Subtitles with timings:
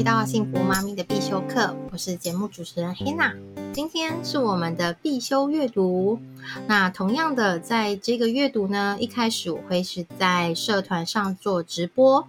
[0.00, 3.34] 回到幸福妈咪的必修课，我是节目主持人 Hanna。
[3.74, 6.18] 今天是我们的必修阅读。
[6.66, 12.26] 那同样的，在这个阅读呢，一开始我会是在社团上做直播，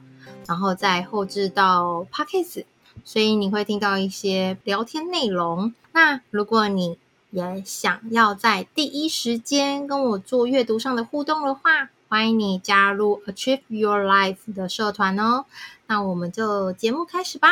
[0.50, 2.66] 然后再后置到 Podcast，
[3.06, 5.74] 所以你会听到一些聊天内容。
[5.94, 6.98] 那如果你
[7.30, 15.46] 也想要在第一时间跟我做阅读上的互动的话，欢迎你加入 Achieve Your Life 的社团哦。
[15.88, 17.48] 那我们就节目开始吧。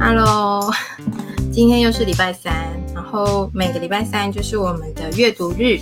[0.00, 0.74] Hello，
[1.52, 2.52] 今天又是礼拜三，
[2.92, 5.78] 然后每个礼拜三就是我们的阅读日。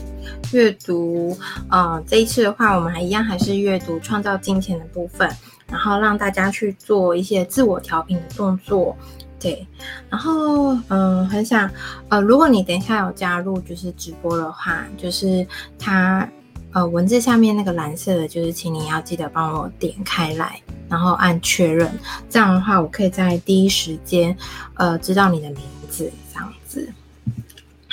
[0.52, 1.34] 阅读，
[1.70, 5.26] 呃，这一次的话，我们还一样还是阅读创造金钱的部分，
[5.68, 8.94] 然后让大家去做一些自我调频的动作。
[9.40, 9.66] 对，
[10.10, 11.70] 然后嗯，很想
[12.08, 15.46] 呃，如果你等一下有加入就是直播的话，就是
[15.78, 16.28] 它
[16.72, 21.90] 呃文字下面那个蓝色的，就是请你要记得帮我点开来，然后按确认，
[22.28, 24.36] 这样的话我可以在第一时间
[24.74, 26.88] 呃知道你的名字，这样子。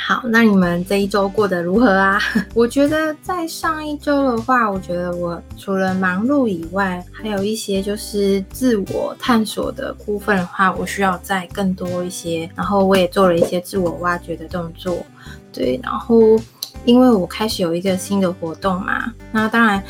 [0.08, 2.20] 好，那你们这一周过得如何啊？
[2.54, 12.48] 我觉得在上一周的话，我觉得我除了忙碌以外，还有一些就是自我探索的部分的话，我需要再更多一些。
[12.56, 15.04] 然后我也做了一些自我挖掘的动作，
[15.52, 15.80] 对。
[15.82, 16.40] 然后
[16.86, 19.84] 因为我开始有一个新的活动嘛，那当然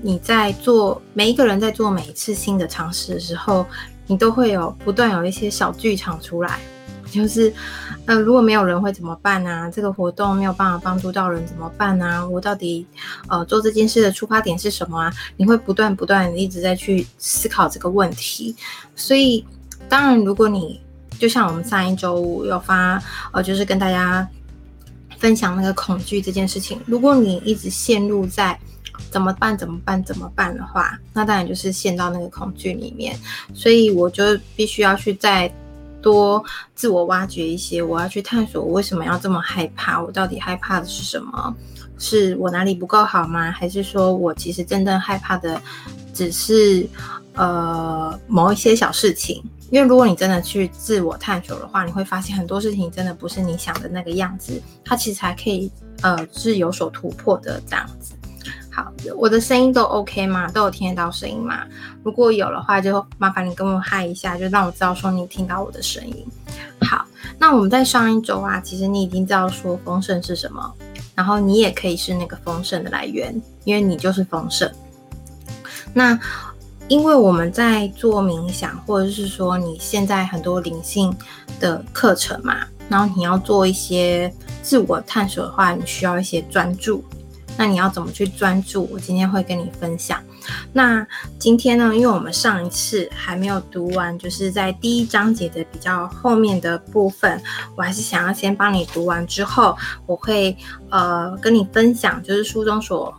[0.00, 3.66] 你在做每一个人在做每一次新的尝试的时候，
[4.06, 6.60] 你都会有不断有一些小剧场出来。
[7.10, 7.52] 就是，
[8.04, 9.44] 呃，如果没有人会怎么办？
[9.46, 9.70] 啊？
[9.70, 12.00] 这个活动没有办法帮助到人怎么办？
[12.02, 12.26] 啊？
[12.26, 12.86] 我到底，
[13.28, 15.12] 呃，做这件事的出发点是什么啊？
[15.36, 18.54] 你会不断不断一直在去思考这个问题。
[18.94, 19.44] 所以，
[19.88, 20.80] 当然，如果你
[21.18, 24.28] 就像我们上一周五有发，呃，就是跟大家
[25.18, 28.58] 分享那个恐惧这件事情，如果你一直陷入在
[29.10, 33.16] 怎么办、怎么办、怎么办的话，那当然就是陷到那个恐惧里面。
[33.54, 34.24] 所以，我就
[34.56, 35.50] 必须要去在。
[36.06, 36.40] 多
[36.76, 41.52] 自我挖掘一些，我要去探索我为什么要这么害怕，我到底害怕的是什么？
[41.98, 43.50] 是我哪里不够好吗？
[43.50, 45.60] 还是说我其实真正害怕的
[46.14, 46.86] 只是
[47.34, 49.42] 呃某一些小事情？
[49.70, 55.68] 因为如果你真的去自我探索的话，你会发现很多事情真的不是你想的那个样子，它其实还可以
[56.02, 58.14] 呃是有所突破的这样子。
[58.76, 60.50] 好，我的声音都 OK 吗？
[60.50, 61.64] 都有听得到声音吗？
[62.02, 66.26] 如果有的话，就麻烦你跟我嗨一下，就让我知道说你听到我的声音。
[66.82, 67.02] 好，
[67.38, 70.74] 那我们在上一周啊，其实你已经知道说丰盛是什么，
[71.14, 74.70] 然后你也可以是那个丰盛的来源，因为你就是丰盛。
[75.94, 76.20] 那
[76.88, 81.10] 因为我们在做冥想，或者是说你现在很多灵性
[81.58, 82.58] 的课程嘛，
[82.90, 84.30] 然后你要做一些
[84.62, 87.02] 自我探索的话，你需要一些专注。
[87.56, 88.88] 那你要怎么去专注？
[88.92, 90.22] 我今天会跟你分享。
[90.72, 91.04] 那
[91.38, 97.42] 今天呢，因为我们上一次还没有读完，就是在第一章节的比较后面的部分，
[97.76, 100.56] 我还是想要先帮你读完之后，我会
[100.90, 103.12] 呃跟你分享，就是书中所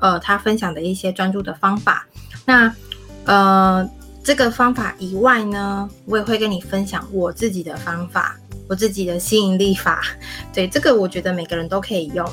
[0.00, 2.06] 呃他分享的一些专注的方法。
[2.44, 2.74] 那
[3.24, 3.88] 呃
[4.24, 8.36] 这个方法以外呢，我也会跟你分享我自己的方法，
[8.68, 10.02] 我自己的吸引力法。
[10.52, 12.26] 对，这个我觉得每个人都可以用。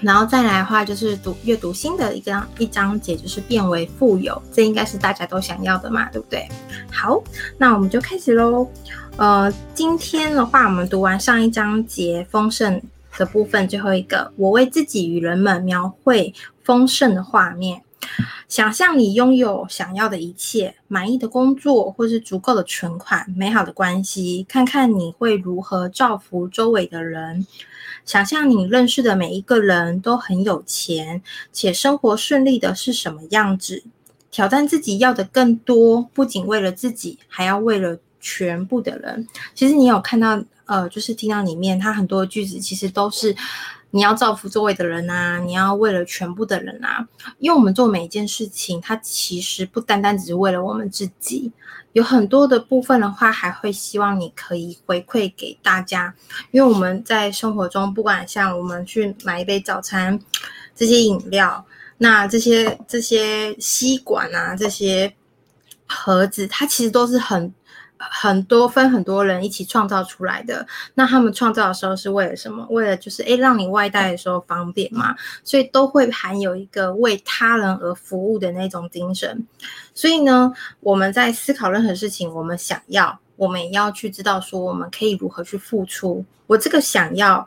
[0.00, 6.48] 然后再来的话，就是读阅读新的一章一章节，就是变为富有，这应该是大家都想要的嘛，对不对？
[6.90, 7.22] 好，
[7.56, 8.70] 那我们就开始喽。
[9.16, 12.80] 呃，今天的话，我们读完上一章节丰盛
[13.16, 16.32] 的部分，最后一个，我为自己与人们描绘
[16.62, 17.82] 丰盛的画面，
[18.46, 27.44] 想象你拥有想要的一切，满意的工作，或是足够的存款，美好的关系，看看你会如何造福周围的人。
[28.08, 33.84] 想象你认识的每一个人都很有钱，且生活顺利的是什么样子？
[34.30, 39.28] 挑战自己要的更多，不仅为了自己，还要为了全部的人。
[39.54, 43.36] 其实你有看到，呃，就是听到里面，它很多句子其实都是
[43.90, 47.06] 你要造福周围的人啊，你要为了全部的人啊。
[47.38, 51.52] 因为我们做每一件事情，它其实不单单只是为了我们自己。
[51.92, 56.14] 有很多的部分的话，还会希望你可以回馈给大家，
[56.50, 60.18] 因为我们在生活中，不管像我们去买一杯早餐，
[60.74, 61.64] 这些饮料，
[61.98, 65.12] 那这些这些吸管啊，这些
[65.86, 67.52] 盒子，它其实都是很。
[67.98, 72.66] 很多分很多人一起创造出来的，那他们创造的时候是为了什么？
[72.70, 79.46] 为了就是诶，让你外带的时候方便嘛，所以都会含有一个为他人而服务的那种精神。
[79.94, 86.24] 所以呢，我们在思考任何事情，我们想要，我们也要去知道说，我们可以如何去付出。
[86.46, 87.46] 我这个想要，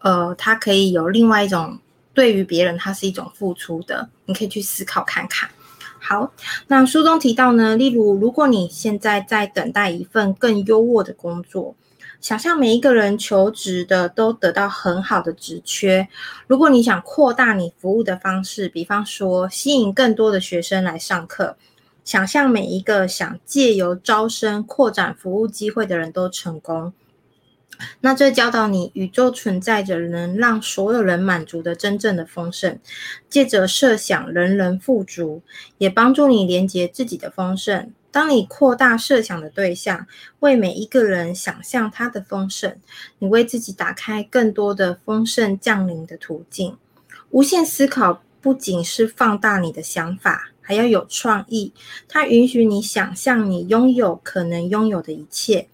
[0.00, 1.78] 呃，它可以有另外一种
[2.14, 4.08] 对于别人，它是一种付出的。
[4.24, 5.50] 你可以去思考看看。
[6.00, 6.32] 好，
[6.66, 11.76] 那书中提到呢，例如，如果你现在在等待一份更优渥的工作，
[12.20, 16.08] 想象每一个人求职的都得到很好的职缺。
[16.46, 21.56] 如果你想扩大你服务的方式，比方说吸引更多的学生来上课，
[22.04, 26.92] 想象每一个想借由招生扩展服务机会的人都成功。
[28.00, 32.78] 那这教导你，宇宙存在着能让所有人满足的真正的丰盛。
[33.28, 35.42] 借着设想人人富足，
[35.78, 37.92] 也帮助你连接自己的丰盛。
[38.12, 40.06] 当你扩大设想的对象，
[40.40, 42.76] 为每一个人想象他的丰盛，
[43.20, 46.76] 你为自己打开更多的丰盛降临的途径。
[47.30, 51.72] 无限思考不仅是放大你的想法，还要有创意。
[52.08, 55.68] 它允许你想象你拥有可能拥有的一切。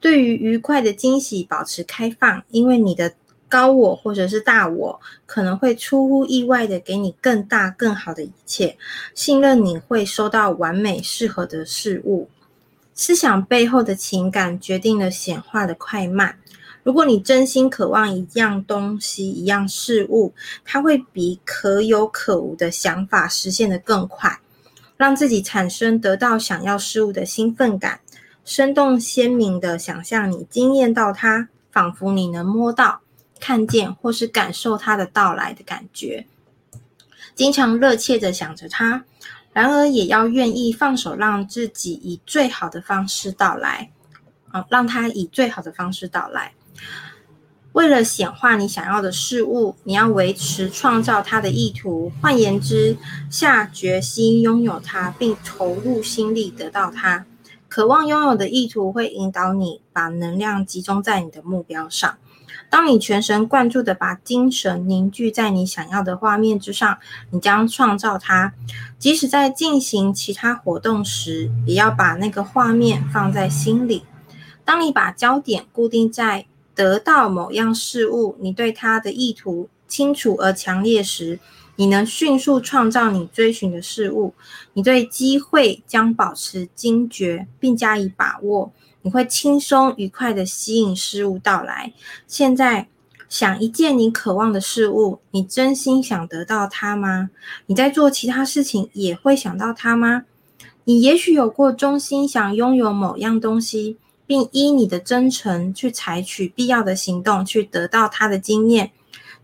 [0.00, 3.12] 对于愉快的惊喜保持开放，因为你的
[3.48, 8.76] 高我或者是大我可能会出乎意外的给你更大更好的一切。
[9.14, 12.28] 信任你会收到完美适合的事物。
[12.94, 16.36] 思想背后的情感决定了显化的快慢。
[16.82, 20.32] 如果你真心渴望一样东西、一样事物，
[20.64, 24.40] 它会比可有可无的想法实现的更快，
[24.96, 28.00] 让自己产生得到想要事物的兴奋感。
[28.48, 33.02] 生动鲜明的想象，你惊艳到它，仿佛你能摸到、
[33.38, 36.24] 看见或是感受它的到来的感觉。
[37.34, 39.04] 经常热切地想着它，
[39.52, 43.90] 然而也要愿意放手，让自己以最好的方式到来。
[44.50, 46.54] 啊，让它以最好的方式到来。
[47.72, 52.10] 为了显化你想要的事物，你要维持创造它的意图。
[52.22, 52.96] 换言之，
[53.28, 57.26] 下决心拥有它，并投入心力得到它。
[57.68, 62.16] 渴望拥有的意图会引导你把能量集中在你的目标上。
[62.70, 66.98] 当你全神贯注地把精神凝聚在你想要的画面之上，
[67.30, 68.52] 你将创造它。
[68.98, 74.04] 即使在进行其他活动时，也要把那个画面放在心里。
[74.64, 81.38] 当你把焦点固定在得到某样事物，你对它的意图清楚而强烈时，
[81.80, 84.34] 你能迅速创造你追寻的事物，
[84.72, 88.72] 你对机会将保持惊觉并加以把握，
[89.02, 91.92] 你会轻松愉快地吸引事物到来。
[92.26, 92.88] 现在
[93.28, 97.30] 想一件你渴望的事物，你真心想得到它吗？
[97.66, 100.24] 你在做其他事情也会想到它吗？
[100.82, 103.96] 你也许有过衷心想拥有某样东西，
[104.26, 108.90] 并依你的真诚去采取必要的行动去得到它的经验。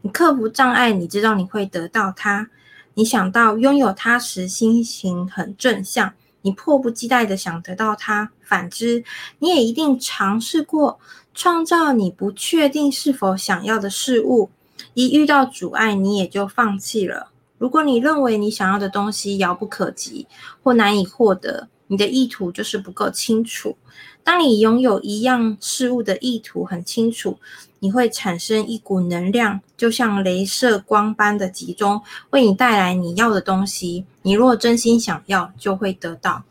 [0.05, 2.51] 你克服障碍，你知道你会得到它。
[2.93, 6.13] 你想到拥有它时，心情很正向，
[6.43, 8.31] 你迫不及待地想得到它。
[8.43, 9.03] 反之，
[9.39, 11.01] 你也一定尝试过
[11.33, 14.51] 创造你不确定是否想要的事物，
[14.93, 17.31] 一遇到阻碍，你也就放弃了。
[17.57, 20.27] 如果你认为你想要的东西遥不可及
[20.63, 23.79] 或难以获得，你的意图就是不够清楚。
[24.23, 27.39] 当你拥有一样事物的意图很清楚，
[27.85, 32.01] 你会产生一股能量，就像镭射光般的集中，
[32.31, 34.07] 为你带来你要的东西。
[34.23, 36.43] 你若真心想要，就会得到。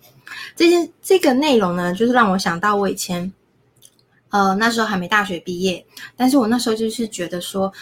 [0.56, 3.34] 这些这个内容呢，就是让我想到我以前，
[4.30, 5.84] 呃，那时候还没大学毕业，
[6.16, 7.74] 但是我那时候就是觉得说，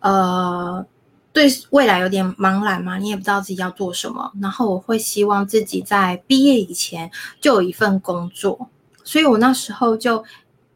[0.00, 0.84] 呃，
[1.32, 7.08] 对未来有点茫然嘛，你也不知道自己要做什么，然后我会希望自己在毕业以前
[7.40, 8.68] 就有一份工作。
[9.04, 10.24] 所以我那时候就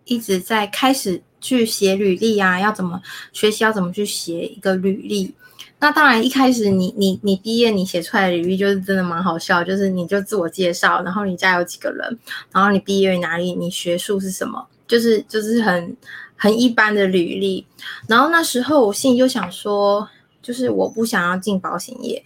[0.04, 2.98] 一直在开始去写履历啊，要怎么
[3.34, 5.34] 学习，要怎么去写一个履历。
[5.78, 12.18] 那当然一开始你你你毕业你写出来的履历就是真的蛮好笑，就是你就自我介绍，然后你家有几个人，
[12.52, 15.96] 然后你毕业于哪里，你学术是什么，就是就是很
[16.36, 17.66] 很一般的履历。
[18.06, 20.08] 然后那时候我心里就想说，
[20.40, 22.24] 就是我不想要进保险业，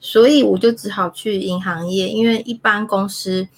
[0.00, 3.48] 所以我就只好去银行业，因为一般公司。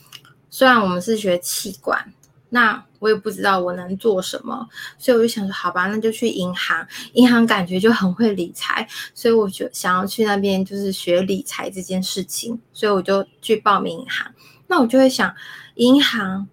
[0.54, 2.12] 虽然我们是学气管，
[2.50, 4.64] 那我也不知道我能做什么，
[4.96, 6.86] 所以我就想说，好吧，那就去银行。
[7.14, 12.56] 银行感觉就很会理财，所以我就想要去那边，就是学理财这件事情。
[12.72, 14.32] 所以我就去报名银行。
[14.68, 15.34] 那我就会想，
[15.74, 16.46] 银行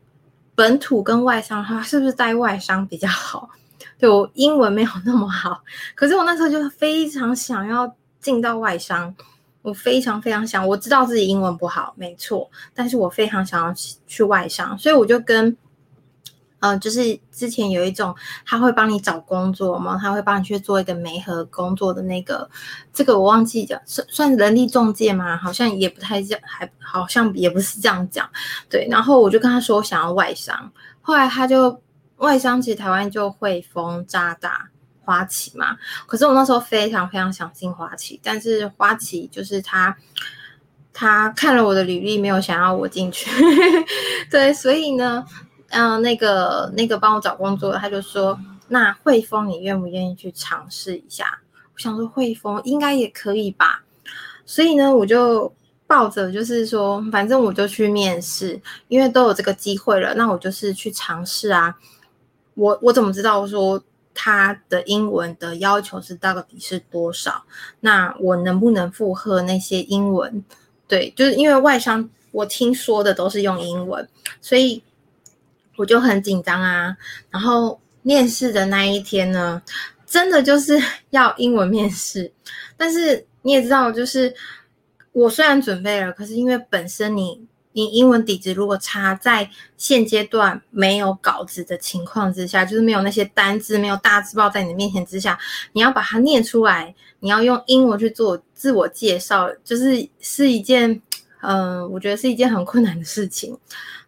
[0.56, 3.52] 本土跟外商的话，是不是带外商比较好？
[4.00, 5.62] 对，我英文没有那么好，
[5.94, 9.16] 可是我那时候就非常想要进到外商。
[9.62, 13.74] 我非常非常想，我知道自己英文不好，没错，但是我非常想要
[14.08, 15.56] 去外商，所以我就跟，
[16.60, 22.50] 呃，就是之前有一种他会帮你找工作嘛，他会帮你去做一个媒合工作的那个，
[22.94, 25.38] 这个我忘记讲，算算人力中介吗？
[25.38, 28.30] 好像也不太这样，还好像也不是这样讲，
[28.70, 31.82] 对，然后我就跟他说我想要外商，后来他就
[32.18, 34.70] 外商其实台湾就汇丰、渣打。
[35.02, 35.76] 花旗嘛。
[36.06, 39.98] 可是我那时候非常非常想进花旗，但是花旗就是他
[40.94, 43.28] 他看了我的履历，没有想要我进去。
[44.30, 45.26] 对，所以呢，
[45.70, 51.40] 嗯、那个那个帮我找工作，他就说，那汇丰你愿不愿意去尝试一下？
[51.74, 53.84] 我想说汇丰应该也可以吧。
[54.46, 55.52] 所以呢，我就。
[55.90, 61.76] 抱着就是说，反正我就去面试，因为都有这个机会了，那我就是去尝试啊。
[62.54, 63.84] 我我怎么知道说
[64.14, 67.44] 他的英文的要求是到底是多少？
[67.80, 70.46] 那我能不能负荷那些英文？
[70.88, 74.08] 对，就是因为外商我听说的都是用英文，
[74.42, 74.84] 所以
[75.80, 76.96] 我就很紧张啊。
[77.32, 79.62] 然后面试的那一天呢，
[80.06, 82.32] 真的就是 要英文面试，
[82.78, 84.36] 但是你也知道，就是。
[85.12, 87.42] 我虽然准备了，可是因为本身你
[87.74, 95.38] 你英文底子如果差，在现阶段没有稿子的情况之下，就是没有那些单字，没有大字报在你的面前之下，
[95.74, 101.02] 你要把它念出来，你要用英文去做自我介绍，就是是一件，
[101.42, 103.58] 嗯、我觉得是一件很困难的事情。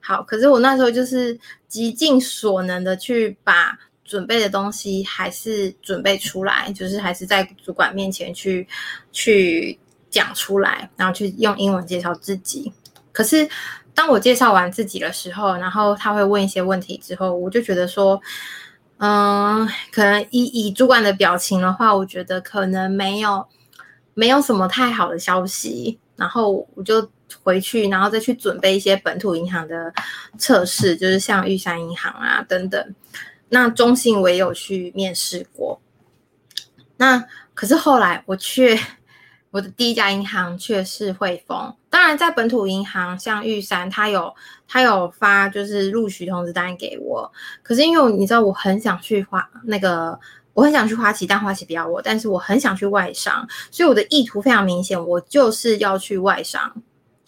[0.02, 8.68] 好，可是我那时候就是极尽所能的去把准备的东西还是准备出来，就是还是在主管面前去
[9.12, 9.80] 去。
[10.12, 12.70] 讲出来，然后去用英文介绍自己。
[13.14, 13.48] 可是
[13.96, 18.22] 当我介绍完自己的时候，然后他会问一些问题之后，我就觉得说，
[18.98, 23.48] 嗯，可能以以主管的表情的话，我觉得可能没有
[24.14, 25.98] 没有什么太好的消息。
[26.18, 27.10] 然后我就
[27.44, 29.94] 回去，然后再去准备一些本土银行的
[30.38, 32.96] 测试，就是像玉山银行啊等等。
[33.50, 35.82] 那中信我也有去面试过。
[36.98, 37.24] 那
[37.54, 38.80] 可是后来我去。
[39.54, 44.34] 我的第一家银行却是汇丰，当然在本土银行，像玉山，他有
[44.66, 47.30] 他有发就是录取通知单给我，
[47.62, 50.18] 可是因为你知道我很想去花那个，
[50.54, 56.74] 我很想去花旗，但花旗不要我，但是我很想去外商，所以我的意图非常明显，我就是要去外商。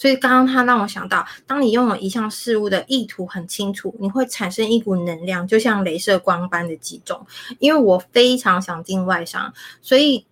[0.03, 7.25] 所以刚刚他让我想到，当你拥有一项事物的意图很清楚，你会产生一股能量，就像镭射光般的集中。
[7.59, 10.25] 因为我非常想进外商，所以。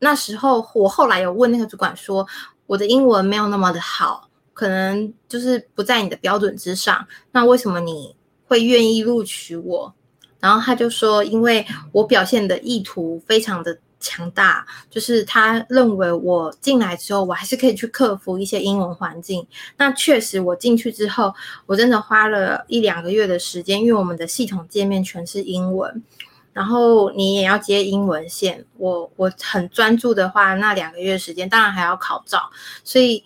[0.00, 2.26] 那时候，我后来有问那个主管说，
[2.66, 7.06] 我的英文没有那么的好，可能就是不在你的标准之上。
[7.32, 8.14] 那为什么你
[8.46, 9.94] 会愿意录取我？
[10.40, 19.46] 然后他就说，因为我表现的意图非常的强大，就是他认为我进来之后，我还是可以去克服一些英文环境。
[19.78, 21.34] 那确实，我进去之后，
[21.64, 26.02] 我真的花了一两个月的时间，因为我们的系统界面全是英文。
[26.52, 32.48] 然后你也要接英文线，我我很专注的话，那两个月时间，当然还要考照，
[32.84, 33.24] 所以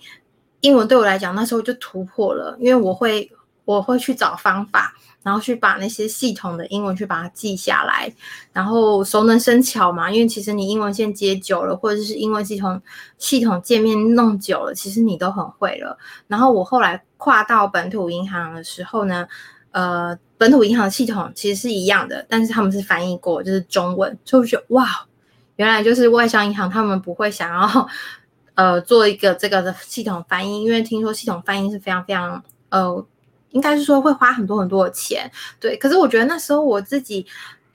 [0.61, 3.31] 英文对我来讲那时候就突破了，因为我会
[3.67, 8.13] 我会去找方法，然后去把那些系统的英文去把它记下来，
[8.53, 12.81] 然后熟能生巧嘛，因为其实你英文线接久了，或者是英文系统
[13.19, 15.99] 系统界面弄久了，其实你都很会了。
[16.27, 19.27] 然后我后来跨到本土银行的时候呢，
[19.73, 20.19] 呃。
[20.39, 24.87] 本土银行系统其实是一样的，但是他们是翻译过，就是中文，所以我觉得哇，
[25.57, 27.89] 原来就是外商银行他们不会想要
[28.55, 33.05] 呃做一个这个的系统翻译，因为听说系统翻译是非常非常呃，
[33.51, 35.77] 应该是说会花很多很多的钱，对。
[35.77, 37.27] 可是我觉得那时候我自己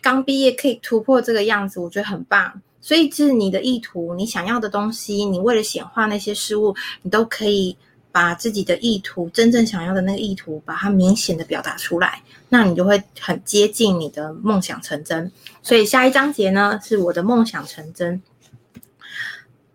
[0.01, 2.53] 刚毕业可以突破这个样子，我觉得很棒。
[2.81, 7.75] 所以就是你的意图，你想要的东西，你为了显化那些事物，你都可以。
[8.13, 15.31] 把自己的意图，真正想要的那个意图，把它明显的表达出来，那你就会很接近你的梦想成真。
[15.63, 18.21] 所以下一章节呢，是我的梦想成真。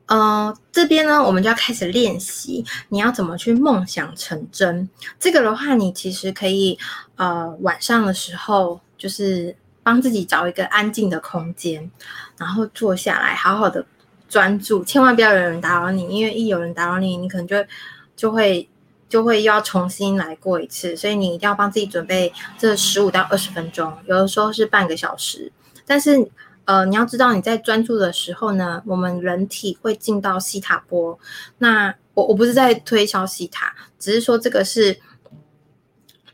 [0.09, 4.89] 呃，这边呢，我们就要开始练习，你要怎么去梦想成真。
[5.21, 6.79] 这个的话，你其实可以，
[7.17, 11.91] 呃，晚上的时候，就是帮自己找一个安静的空间，
[12.37, 13.87] 然后坐下来，好好的
[14.29, 17.57] 专注，千万不要有人打扰你，因为一有人打扰你，你可能就。
[18.19, 18.69] 就会
[19.09, 25.53] 就会又要重新来过一次，所以你一定要帮自己准备这十五到二十分钟，有的时候是半个小时。
[25.87, 26.29] 但是
[26.69, 31.19] 呃，你要知道你在专注的时候呢，我们人体会进到西塔波。
[31.57, 35.01] 那我我不是在推销西塔，只是说这个是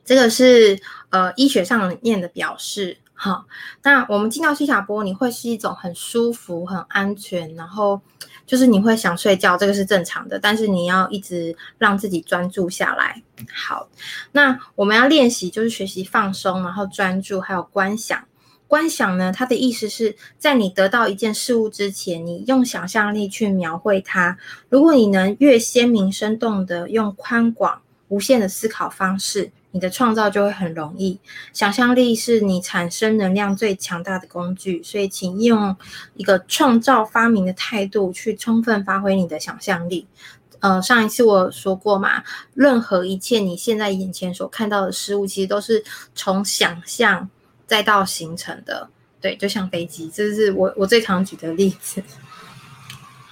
[0.04, 0.76] 这个是
[1.10, 2.98] 呃医学上面的表示。
[3.16, 3.46] 好，
[3.84, 8.02] 那我们进到西塔波，你会是一种很舒服、很安全，然后。
[8.46, 13.22] 就是你会想睡觉，这个是正常的，但是你要一直让自己专注下来。
[13.50, 13.88] 好，
[14.32, 18.22] 那我们要练习，就是学习放松，然后专注，还有观想。
[18.66, 24.36] 观想呢，它的意思是在你得到一件事物之前，你用想象力去描绘它。
[24.68, 31.18] 如果你能越鲜明生动的用宽广无限的思考方式，你的创造就会很容易。
[31.52, 35.76] 想象力是你产生能量最强大的工具，所以请用
[36.14, 40.06] 一个创造发明的态度去充分发挥你的想象力。
[40.60, 42.22] 呃，上一次我说过嘛，
[42.54, 47.28] 任何一切你现在眼前所看到的事物，其实都是从想象
[47.66, 48.88] 再到形成的。
[49.20, 52.02] 对，就像飞机，这是我我最常举的例子。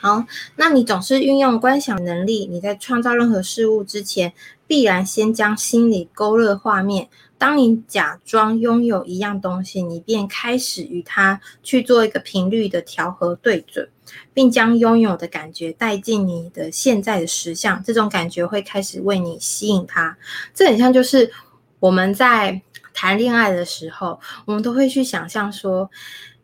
[0.01, 0.25] 好，
[0.57, 4.33] 那你总是运用观想能力，你在创造任何事物之前，
[4.67, 7.09] 必然先将心里勾勒画面。
[7.39, 13.89] 当你假装拥有一样东西，你便开始与它去做一个频率的调和对准，
[14.33, 17.83] 并将拥有的感觉带进你的现在的实相。
[17.85, 20.17] 这种感觉会开始为你吸引它。
[20.55, 21.31] 这很像就是
[21.79, 22.61] 我们在
[22.93, 25.91] 谈恋爱的时候，我们都会去想象说。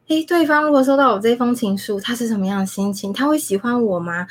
[0.08, 3.12] 诶，对方如果收到我这封情书，他是什么样的心情？
[3.12, 4.26] 他会喜欢我吗？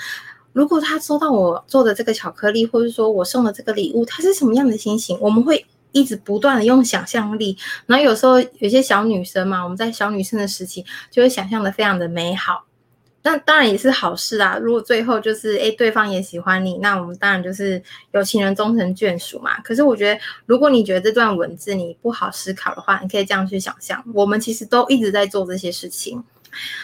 [0.52, 5.16] 如果他收到我做的这个巧克力，或者说我送的这个礼物，他是什么样的心情？
[5.22, 7.56] 我们会一直不断的用想象力，
[7.86, 12.67] 然后有时候有些小女生嘛，我们在小女生的时期就会想象的非常的美好。
[13.30, 14.58] 那当然也是好事啊！
[14.58, 17.82] 如果最后就是诶，对方也喜欢你，那我们当然就是
[18.14, 19.60] 有情人终成眷属嘛。
[19.64, 26.24] 可是我觉得，如果你觉得这段文字你不好思考的话，你可以这样去想象：我们其实都一直在做这些事情，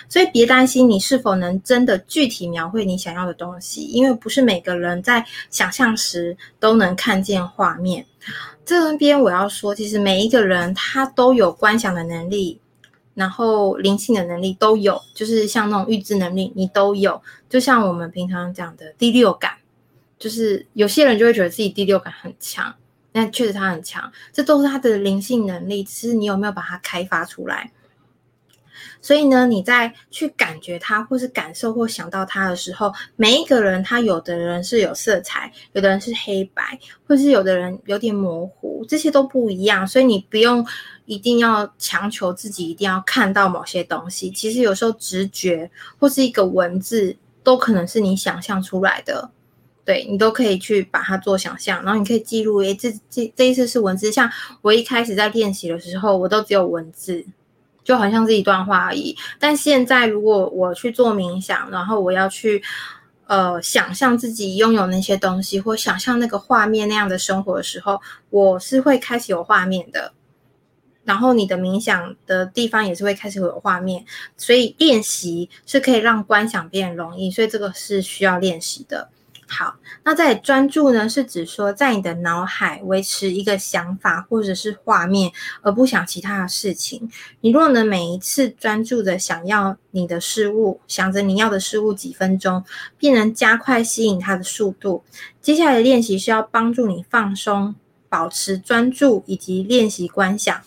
[0.10, 8.06] 所以别担心你是否能真的具体描绘你想要的东西，因为不是每个人在想象时都能看见画面。
[8.66, 12.60] 这边我要说，其实每一个人他都有观想的能力。
[13.14, 17.22] 然后灵性的能力都有，就是像那种预知能力，你都有。
[17.50, 19.58] 就像我们平常讲的第六感，
[20.18, 22.74] 就是有些人就会觉得自己第六感很强，
[23.12, 27.72] 那确实他很强，这都是他的灵性能力，只是你有没有把它开发出来。
[29.04, 39.86] 所以呢，你在去感觉它，或是感受或想到它的时候，每一个人他有的人是有色彩，有的人是黑白，或是有的人有点模糊，这些都不一样。
[39.86, 40.66] 所以你不用
[41.06, 44.32] 一定要强求自己一定要看到某些东西。
[44.32, 47.14] 其实有时候直觉或是一个文字，
[47.44, 49.30] 都可能是你想象出来的。
[49.84, 52.60] 对，你都可以去把它做想象，然后你可以记录。
[52.60, 57.26] 诶，这这这一次是文字，像我一开始在练习的时候，我都只有文字。
[57.84, 62.64] 就好像是一段话而已，但现在如果我去做冥想，然后我要去
[63.28, 70.14] 呃想象自己拥有那些东西，或想象那个画面那样的生活的时候，我是会开始有画面的。
[71.06, 74.06] 然后你的冥想的地方也是会开始有画面，
[74.38, 79.10] 所以练习是可以让观想变容易，所以这个是需要练习的。
[79.56, 87.12] 好，那在专注呢，是指说在你的脑海维持一个想法或者是画面，而不想其他的事情。
[87.42, 92.66] 你若能每一次专注的想要你的事物，想着你要的事物几分钟，
[92.98, 95.04] 便能加快吸引它的速度。
[95.40, 97.76] 接下来的练习是要帮助你放松、
[98.10, 100.60] 保持专注以及练习观想。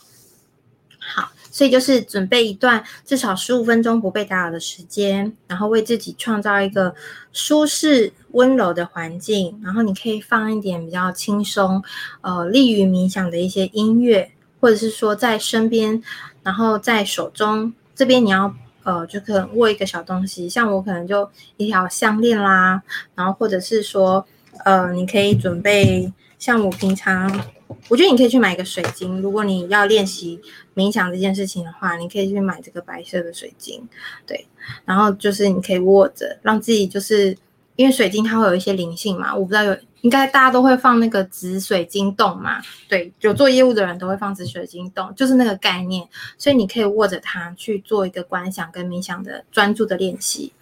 [1.01, 1.33] 好。
[1.57, 6.95] 所以就是准备一段至少十五分钟不被打扰的时间，然后为自己创造一个
[7.33, 11.83] 舒适温柔的环境，然后你可以放一点比较轻松，
[12.21, 16.03] 呃，利于冥想的一些音乐，或者是说在身边，
[16.43, 22.83] 然后在手中这边你要呃就可能握一个小东西，像我可能就一条项链啦，
[23.15, 24.27] 然后或者是说
[24.67, 27.45] 呃你可以准备像我平常。
[27.89, 30.41] 我觉得你可以去买一个水晶，如果你要练习
[30.75, 33.89] 冥想这件事情的话，你可以去买这个白色的水晶，
[34.25, 34.47] 对。
[34.85, 37.37] 然后就是你可以握着，让自己就是
[37.75, 46.09] 因为水晶它会有一些灵性嘛，我不知道有应该大家都会放那个紫水晶洞嘛，对，有做业务的人都会放紫水晶洞，就是那个概念。
[46.39, 50.53] 所以你可以握着它去做一个观想跟冥想的专注的练习。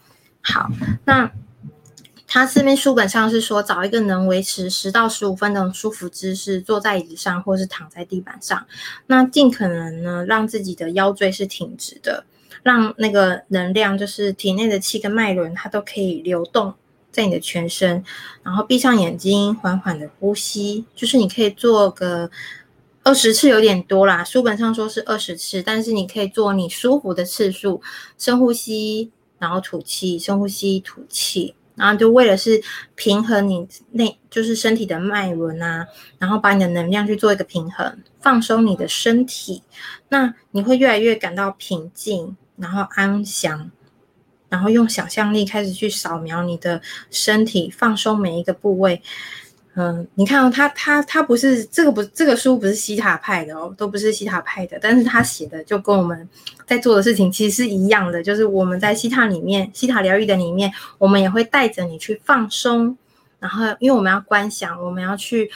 [0.41, 0.71] 好，
[1.05, 1.31] 那。
[2.35, 8.67] 他这边书本上是说，找一个能维持十到十五分钟舒服姿势，坐在椅子上或是躺在地板上。
[9.07, 12.25] 那尽可能呢，让自己的腰椎是挺直的，
[12.65, 16.75] 让那个能量，就是体内的气跟脉轮，它都可以流动
[17.13, 18.03] 在你的全身。
[18.43, 22.29] 然后闭上眼睛，缓缓的呼吸，就是你可以做个
[23.05, 24.25] 二十次，有点多啦。
[24.25, 27.81] 书本上说是二十次，但是你可以做你舒服的次数。
[28.19, 31.55] 深呼吸，然后吐气，深呼吸，吐气。
[31.77, 32.63] 然后就为了是
[32.95, 35.87] 平衡你内就是身体的脉轮啊，
[36.19, 39.63] 然后把你的能量去做一个平衡，放松你的身体，
[40.09, 43.71] 那你会越来越感到平静，然后安详，
[44.49, 49.03] 然后用想象力开始去扫描你的身体，放松每一个部位。
[49.77, 56.29] 嗯，你看哦，他他他不是这个不这个书不是西塔派的哦，都不是西塔派的，但是他写的就跟我们
[56.65, 62.97] 在做的事情其实是一样的，就是我们在西塔里面，西塔疗愈的里面，我们也会带着你去放松，
[63.41, 65.51] 然后因为我们要观想，我们要去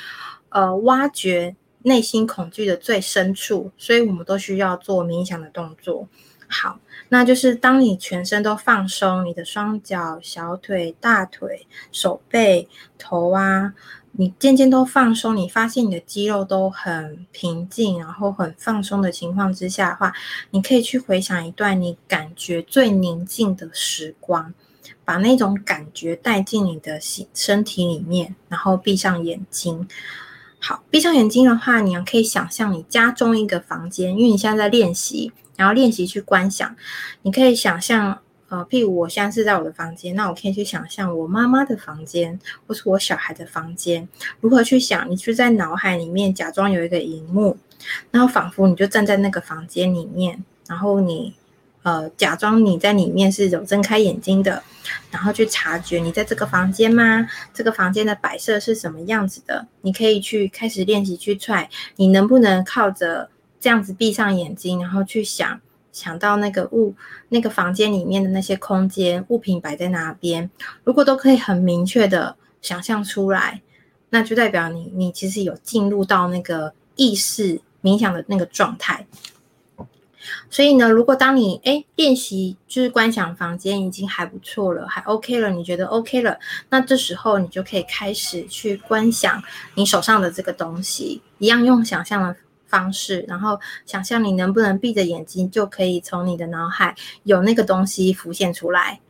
[0.48, 6.08] 呃挖掘内心恐惧的最深处，所以我们都需要做冥想的动作。
[6.50, 12.66] 好，那就是当你全身都放松，你的双脚、小腿、大腿、手背、
[12.98, 13.74] 头啊，
[14.20, 20.12] 你渐渐都放松，你发现你的肌肉都很平静，然后很放松的情况之下的话，
[20.50, 24.52] 你可以去回想一段你感觉最宁静的时光，
[25.04, 26.98] 把那种感觉带进你的
[27.32, 29.86] 身体里面，然后闭上眼睛。
[30.58, 35.32] 好，闭上眼睛的话，你可以想象你家中一个房间，因为你现在在练习。
[35.54, 36.76] 然后练习去观想，
[37.22, 44.08] 你可以想象，呃，譬如我现在是在我的房间，那我可以去想象我妈妈的房间，或是我小孩的房间。
[44.40, 45.10] 如何去想？
[45.10, 47.56] 你就在脑海里面假装有一个荧幕，
[48.10, 51.34] 然后仿佛你就站在那个房间里面，然后你，
[51.82, 54.62] 呃，假装你在里面是有睁开眼睛的，
[55.10, 57.28] 然后去察觉你在这个房间吗？
[57.52, 59.66] 这个房间的摆设是什么样子的？
[59.82, 63.30] 你可以去开始练习去踹，你能不能靠着？
[63.60, 65.60] 这样子闭上眼睛，然后去想，
[65.92, 66.94] 想到那个物，
[67.30, 70.50] 那个房间里面的那些空间物品摆在哪边，
[70.84, 73.62] 如果都可以很明确的想象出来，
[74.10, 79.06] 那就代表你你其实有进入到那个意识冥想的那个状态。
[80.50, 89.42] 所以呢，如果当你诶练习就是观想房间已经还不错了，还 OK 了，你觉得 OK 了，那这时候你就可以开始去观想
[89.74, 92.36] 你手上的这个东西，一样用想象的。
[92.68, 99.00] 方式，然后想象你能不能闭着眼睛，就可以从你的脑海有那个东西浮现出来。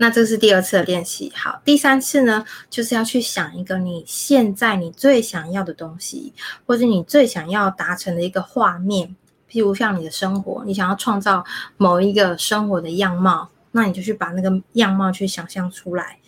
[0.00, 1.32] 那这是第二次的练习。
[1.34, 6.32] 好，第三次呢，就是要去想一个你现在你最想要的东西，
[6.64, 9.16] 或者你最想要达成的一个画面。
[9.50, 11.44] 譬如像你的生活，你想要创造
[11.76, 16.20] 某一个生活的样貌，那你就去把那个样貌去想象出来，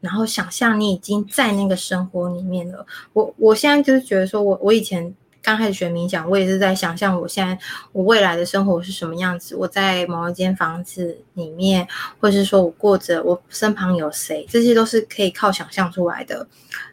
[0.00, 2.86] 然后想象你已经在那个生活里面了。
[3.14, 5.12] 我我现在就是觉得说我，我我以前。
[5.48, 7.58] 刚开始学冥想，我也是在想象我现在
[7.92, 9.56] 我未来的生活是什么样子。
[9.56, 11.88] 我在某一间房子里面，
[12.20, 16.46] 或是说我过着我身旁有谁，这些都是可以靠想象出来的。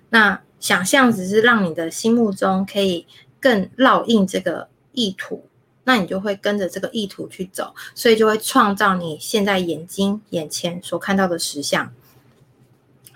[0.07, 3.05] 那想象只是让你的心目中可以
[3.41, 5.45] 更烙印这个意图，
[5.83, 11.91] 那你就会跟着这个意图去走，所以就会创造你现在眼睛眼前所看到的实像。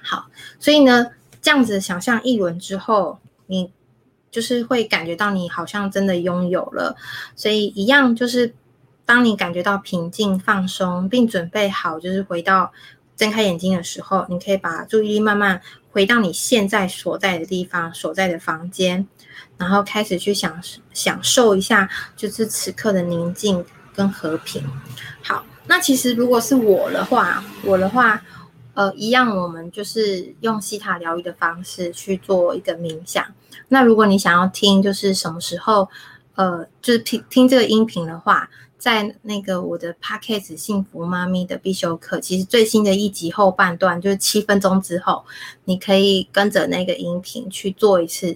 [0.02, 0.28] 好，
[0.60, 3.72] 所以呢，这样子想象一轮之后，你。
[4.32, 6.96] 就是会感觉到你好像真的拥有了，
[7.36, 8.54] 所以一样就是，
[9.06, 12.72] 当你感觉到平静、放松，并准备好，就是回到
[13.16, 15.62] 睁开眼睛的时候，你可以把注意力慢慢
[15.92, 19.08] 回到你现在所在的地方、所在的房间，
[19.58, 20.62] 然后开始去享
[20.94, 23.66] 享受一下，就是此刻的宁静
[23.96, 24.64] 跟和平。
[25.22, 28.22] 好，那其实如果是我的话，我的话，
[28.80, 33.26] 呃，一样，我们就是用西塔疗愈的方式去做一个冥想。
[33.68, 35.90] 那如果你想要听，就是什么时候，
[36.36, 45.26] 呃，就是听听这个音频的话，在那个我的 Podcast 幸福妈咪的必修课，其实最新的一集后半段就是七分钟之后，
[45.66, 48.34] 你可以跟着那个音频去做一次，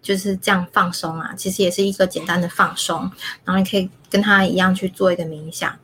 [0.00, 1.34] 就是这样放松啊。
[1.36, 3.10] 其实也是一个简单的放松，
[3.44, 5.76] 然后你可以跟他一样去做一个冥想。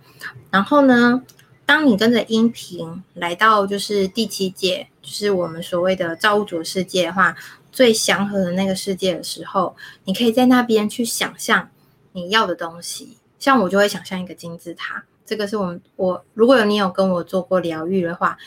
[0.48, 1.20] 然后呢，
[1.66, 7.36] 当你跟着音频来到就是第七界，就是我们所谓的造物主世界的话。
[7.72, 11.68] 最祥和的那个世界的时候，你可以在那边去想象
[12.12, 13.18] 你要的东西。
[13.38, 18.38] 像我就会想象一个金字塔，这个是我们我如果有你有跟我做过疗愈的话，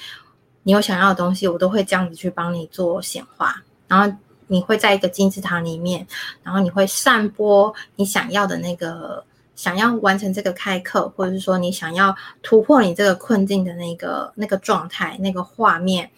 [0.63, 3.61] 你有想要的东西，我都会这样子去帮你做显化。
[3.87, 6.07] 然后你会在一个金字塔里面，
[6.41, 9.23] 然后你会散播你想要的那个
[9.59, 16.09] 想要完成这个开课，或者是说你想要突破你这个困境的那个那个状态、那个画面，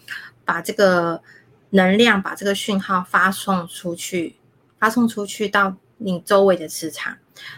[0.44, 1.20] 把这个。
[1.74, 4.36] 能量把这个讯号发送出去，
[4.78, 7.16] 发送出去到你周围的磁场，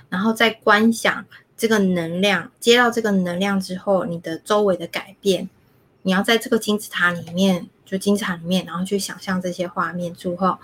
[0.08, 1.24] 然后再观想
[1.56, 5.50] 这个能量，接到这个能量之后，你的周围的改变，
[6.02, 10.58] 你要在这个金字塔里面，就金字塔里面，然后去想象这些画面之后，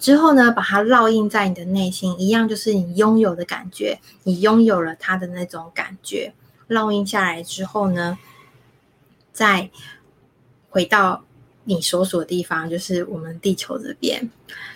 [0.00, 6.34] 之后呢，把它烙印在你的内心，一样就是你拥有的感觉，你拥有了它的那种感觉，
[6.68, 8.18] 烙印下来之后呢，
[9.32, 9.70] 再
[10.70, 11.22] 回到。
[11.64, 14.28] 你所属的地方就是我们地球这边。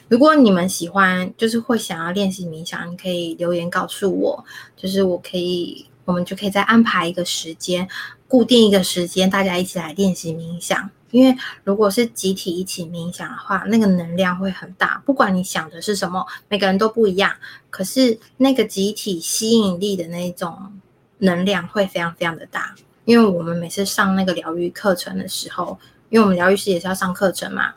[0.06, 4.44] 如果你们喜欢，就是会想要练习冥想，你可以留言告诉我，
[4.76, 7.88] 就是我可以，我们就可以再安排一个时间，
[8.28, 10.88] 固定一个时间，大家一起来练习冥想。
[11.10, 17.32] 因为如果是集体一起冥想的话，那个能量会很大，不管你想的是什么，每个人都不一样，
[17.70, 20.80] 可是那个集体吸引力的那种
[21.18, 22.74] 能量会非常非常的大。
[23.04, 25.78] 因为我们每次上那个疗愈课程的时候。
[26.08, 27.74] 因为我们疗愈师也是要上课程嘛，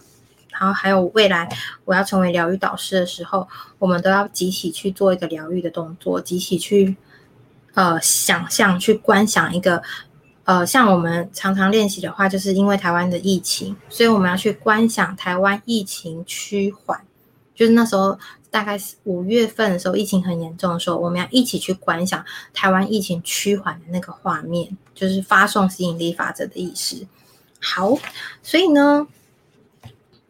[0.52, 1.50] 然后还有未来
[1.84, 3.46] 我要成为疗愈导师的时候，
[3.80, 6.96] 我们都要集体去做一个疗愈的动作，集体去
[7.74, 9.82] 呃想象、去观想一个
[10.50, 17.00] 呃，像我们常常练习的话，就是因为台湾的疫情，所以我们要去观想台湾疫情趋缓，
[17.54, 18.18] 就是那时候。
[18.52, 27.06] 大概是五月份的时候，疫情很严重的时候，我们要一起去观想台湾疫情趋缓的那个画面，就是发送吸引力法则的意思。
[27.62, 27.96] 好，
[28.42, 29.06] 所以呢，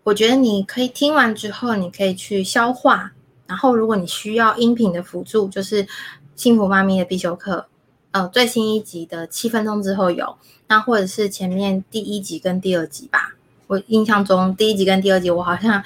[0.03, 3.13] 我觉得你可以听完之后，你可以去消化。
[3.47, 5.87] 然后，如果你需要音频的辅助，就是
[6.35, 7.65] 幸福妈咪的必修课，
[8.11, 13.35] 呃，最新一集的七分钟之后有，那或者是前面第一集跟第二集吧。
[13.67, 15.83] 我印象中第一集跟第二集，我好像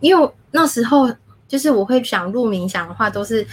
[0.00, 1.12] 因为那时候。
[1.48, 3.46] 就是我会想录冥想的话，都是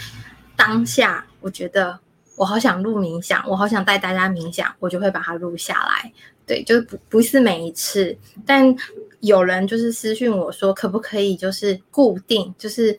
[0.56, 1.96] 当下我觉得
[2.34, 6.12] 我好想录冥想，我好想带大家冥想，我就会把它录下来。
[6.44, 8.74] 对，就是不不是每一次，但
[9.20, 12.98] 有人就是私讯我说，可不可以就是固定，就是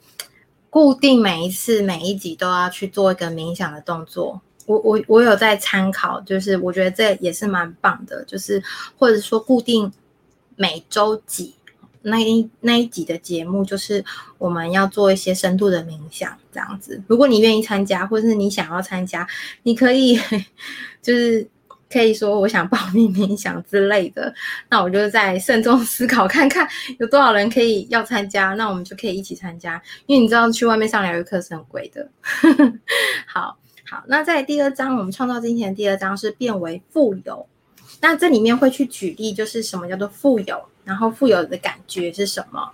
[0.70, 4.40] 固定每一次每一集都要去做一个冥想的动作。
[4.66, 8.62] 我我我有在参考，就是我觉得这也是蛮棒的，就是
[8.98, 9.92] 或者说固定
[10.56, 11.54] 每周几。
[12.08, 14.06] 那一那一集的节目就是
[14.38, 17.02] 我们要做一些深度的冥想，这样子。
[17.08, 19.28] 如果你愿意参加，或者是你想要参加，
[19.64, 20.16] 你可以
[21.02, 21.48] 就是
[21.92, 24.32] 可以说我想报名 冥想之类的。
[24.70, 26.68] 那我就再慎重思考，看看
[27.00, 29.82] 有多少人可以要参加，那我们就可以一起参加。
[30.06, 32.08] 因为你知道去外面上疗愈课是很贵的。
[33.26, 37.46] 好好，那在第二章，我们创造金钱第二章是变为富有。
[38.02, 40.60] 那这里面会去举例，就是什么叫做富有。
[40.84, 42.72] 然后富有的感觉是什么？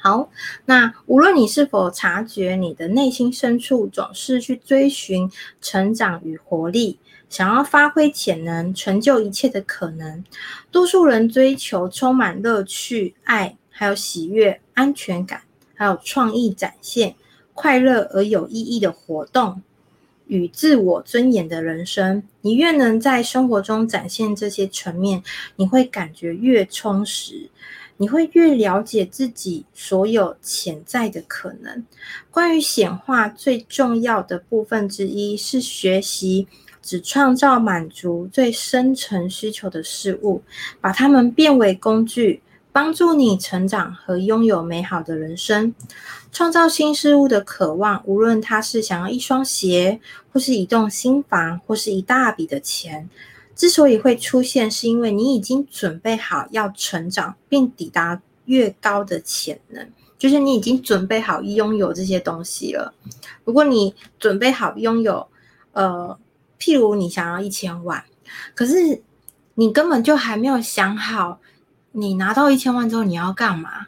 [0.00, 0.30] 好，
[0.64, 6.98] 那无论你是否察觉，你的内心深处总是去追寻成长与活力，
[7.28, 10.24] 想要发挥潜能，成就一切的可能。
[10.70, 15.42] 多数人追求充满乐趣、爱，还有喜悦、安全感，
[15.74, 17.14] 还有创意展现、
[17.52, 19.62] 快乐而有意义的活动。
[20.26, 25.22] 与自我尊严的人生，你越能在生活中展现这些层面，
[25.56, 27.48] 你会感觉越充实，
[27.96, 31.84] 你会越了解自己所有潜在的可能。
[32.30, 36.48] 关于显化最重要的部分之一是学习
[36.82, 40.42] 只创造满足最深层需求的事物，
[40.80, 42.42] 把它们变为工具。
[42.76, 45.74] 帮助你成长和拥有美好的人生，
[46.30, 49.98] 创造新事物的渴望，无论它是想要一双鞋，
[50.30, 53.08] 或是一栋新房，或是一大笔的钱，
[53.54, 62.92] 之所以会出现，是因为你已经准备好要成长，并抵达越高的潜能，就是你已经准备好拥有这些东西了。
[63.46, 65.26] 如果你准备好拥有，
[65.72, 66.14] 呃，
[66.60, 68.04] 譬如你想要一千万，
[68.54, 69.00] 可是
[69.54, 71.40] 你根本就还没有想好。
[71.98, 73.86] 你拿到一千万之后你要干嘛？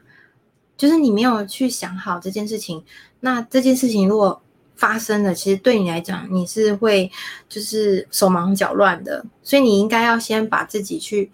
[0.79, 2.83] 就是你没有去想好这件事情。
[3.21, 4.41] 那这件事情如果
[4.77, 7.11] 发生了，其实对你来讲你是会
[7.49, 9.25] 就是手忙脚乱的。
[9.43, 11.31] 所以你应该要先把自己去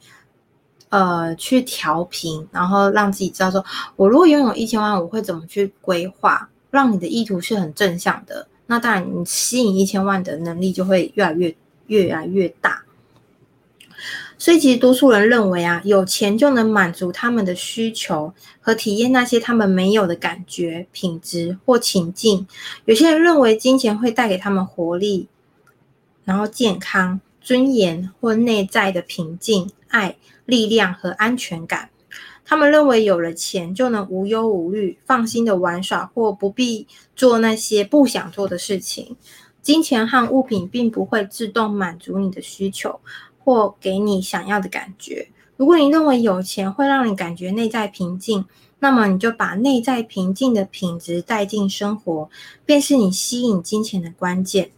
[0.88, 3.64] 呃去调平，然后让自己知道说，
[3.96, 8.48] 我如果拥有一千万，我会怎么去规划，让你的意图是很正向的。
[8.66, 11.54] 那当然，你吸引一千万的能力就会越来越
[11.86, 12.83] 越来越大。
[14.36, 22.46] 所以，其实多数人认为啊，有钱就能满足他们的需求和体验那些他们没有的感觉、品质或情境。
[22.84, 25.28] 有些人认为金钱会带给他们活力，
[26.24, 31.90] 然后健康、尊严或内在的平静、爱、力量和安全感。
[32.44, 39.16] 他们认为有了钱就能无忧无虑、放心的玩耍，或不必做那些不想做的事情。
[39.62, 43.00] 金钱和物品并不会自动满足你的需求。
[43.44, 45.28] 或给你想要的感觉。
[45.56, 48.44] 如果你认为有钱会让你感觉内在平静，
[48.80, 52.28] 那么你就把内在平静的品质带进生活，
[52.66, 54.70] 便是你吸引金钱的关键。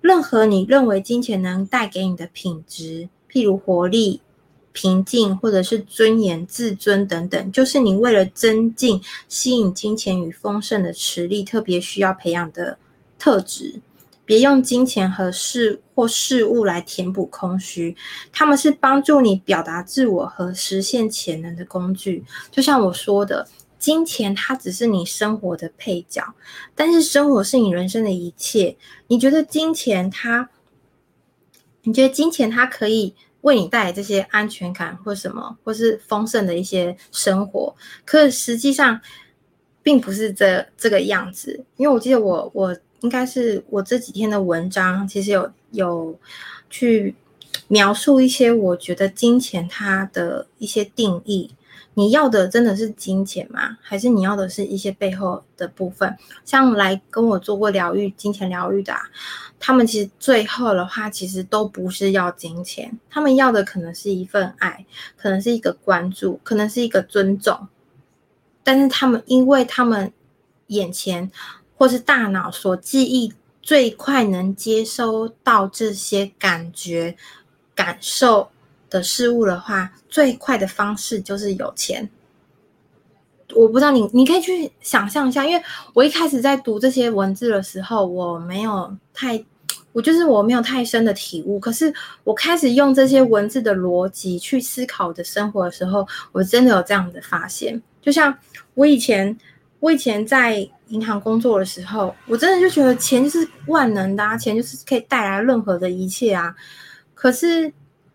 [0.00, 4.20] 任何你认为金钱能带给你的品质，譬如活力、
[4.72, 12.78] 平静，或者是尊严、自尊等等，就是你为了增进吸引金钱与丰盛的实力，特别需要培养的
[13.18, 13.80] 特质。
[14.26, 17.96] 别用金钱和事或事物来填补空虚，
[18.32, 22.24] 他们是帮助你表达自我和实现潜能的工具。
[22.50, 26.34] 就像我说的，金钱它只是你生活的配角，
[26.74, 28.76] 但是生活是你人生的一切。
[29.06, 30.50] 你觉得金钱它，
[31.84, 37.72] 你觉得金钱它可以为你带来这些安全感或什么，或是丰盛的一些生活，
[38.04, 39.00] 可实际上
[39.84, 41.64] 并不是这这个样子。
[41.76, 42.76] 因为我记得我我。
[43.00, 46.18] 应该是我这几天的文章，其实有有
[46.70, 47.14] 去
[47.68, 51.50] 描述一些我觉得金钱它的一些定义。
[51.98, 53.78] 你要的真的是金钱吗？
[53.80, 56.14] 还是你要的是一些背后的部分？
[56.44, 59.00] 像来跟我做过疗愈、金钱疗愈的啊，
[59.58, 64.84] 他们其实最后的话，其实都不是要金钱，他们要的可能是一份爱，
[65.16, 67.66] 可能是一个关注，可能是一个尊重。
[68.62, 70.12] 但是他们，因为他们
[70.66, 71.30] 眼前
[71.76, 77.16] 或是大脑所记忆最快能接收到这些感觉、
[77.74, 78.48] 感受。
[78.88, 82.08] 的事物的话，最快的方式就是有钱。
[83.52, 85.62] 我不知道你，你可以去想象一下，因为
[85.92, 89.44] 我一开始在读这些文字的时候，我没有太，
[89.92, 91.58] 我就是我没有太深的体悟。
[91.58, 97.82] 可是我开始用这些文字的逻辑去思考我的生活的时候，我真的有这样的发现。
[98.00, 98.32] 就像
[98.74, 99.36] 我以前，
[99.80, 106.54] 我以前在银行工作的时候，我真的就觉得钱就是万能的啊，钱就是可以带来任何的一切啊。
[107.14, 107.72] 可是。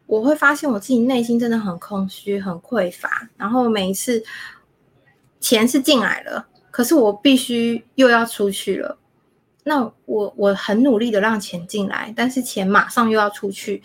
[0.08, 4.22] 我会发现我自己内心真的很空虚、很匮乏，然后每一次
[5.40, 8.98] 钱是进来了，可是我必须又要出去了。
[9.64, 13.82] 那我我很努力的让钱进来，但是钱马上又要出去，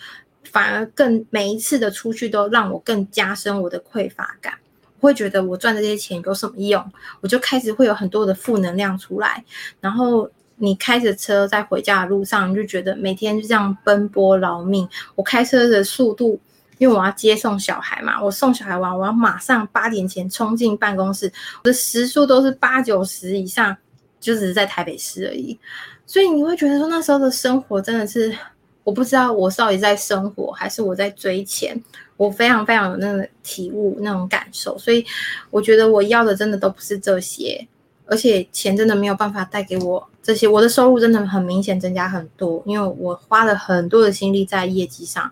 [0.51, 4.55] 反而更每一次的出去都让我更加深我的匮乏感。
[5.01, 6.93] 我会觉得我赚这些钱有什么用？
[7.21, 9.45] 我就开始会有很多的负能量出来，
[9.81, 10.31] 然后。
[10.59, 14.89] 你开着车在回家的路上，你就觉得每天就这样奔波劳命。
[15.15, 16.41] 我开车的速度，
[16.79, 21.31] 因为我要接送小孩嘛，我送小孩完，我要马上八点前冲进办公室，
[21.63, 23.77] 我的时速都是八九十以上，
[24.19, 25.59] 就只是在台北市而已。
[26.07, 28.35] 所以你会觉得说，那时候的生活真的是，
[28.83, 31.79] 我不知道我到底在生活还是我在追钱。
[32.17, 34.77] 我非常非常有那个体悟，那种感受。
[34.79, 35.05] 所以
[35.51, 37.67] 我觉得我要的真的都不是这些。
[38.09, 45.29] 而且钱真的没有办法带给我这些，我的收入真的很明显增加很多，因为我花了很多的心力在业绩上，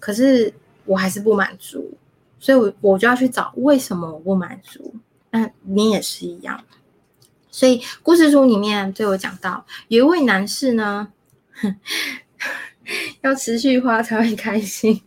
[0.00, 0.50] 可是
[0.86, 1.92] 我还是不满足，
[2.40, 4.94] 所以我我就要去找为什么我不满足。
[5.30, 6.64] 那你也是一样，
[7.50, 11.12] 所以故事书里面对我讲到，有一位男士呢，
[13.20, 15.02] 要持续花才会开心。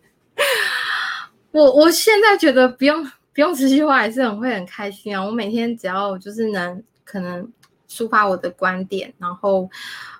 [1.52, 6.84] 我我现在觉得不用不用持续花也是很会很开心啊，我每天只要就是能。
[7.04, 7.46] 可能
[7.90, 9.70] 抒发我的观点，然后，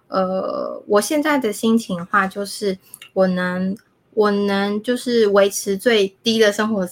[0.08, 2.78] 呃，我现在的心情的话，就是
[3.14, 3.74] 我能，
[4.14, 6.86] 我能就是维持最低的生活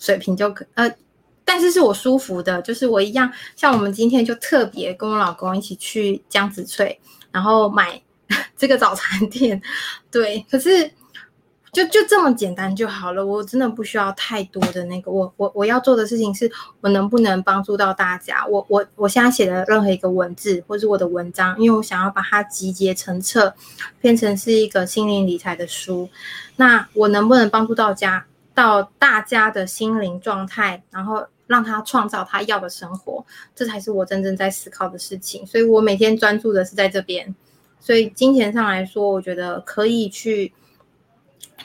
[0.00, 0.92] 水平就可，呃，
[1.44, 6.98] 但是是我舒服的，就是我一样，像我们今天就特别跟我老公一起去江子翠，
[7.30, 8.02] 然后买
[8.58, 9.62] 这个早餐店，
[10.10, 10.90] 对，可是。
[11.76, 15.12] 就就这么简单就好了，我真的不需要太多的那个。
[15.12, 18.46] 我我我要做的事情是，我能不能帮助到大家？
[18.46, 23.54] 我我我现在写的任何一个文字，或是我的文章，因为我想要把它集结成册，
[24.00, 26.08] 变成是一个心灵理财的书。
[26.56, 33.22] 那我能不能帮助到家到大家的心灵状态，然后让他创造他要的生活？
[33.54, 35.44] 这才是我真正在思考的事情。
[35.44, 37.34] 所以我每天专注的是在这边。
[37.78, 40.54] 所以金钱上来说，我觉得可以去。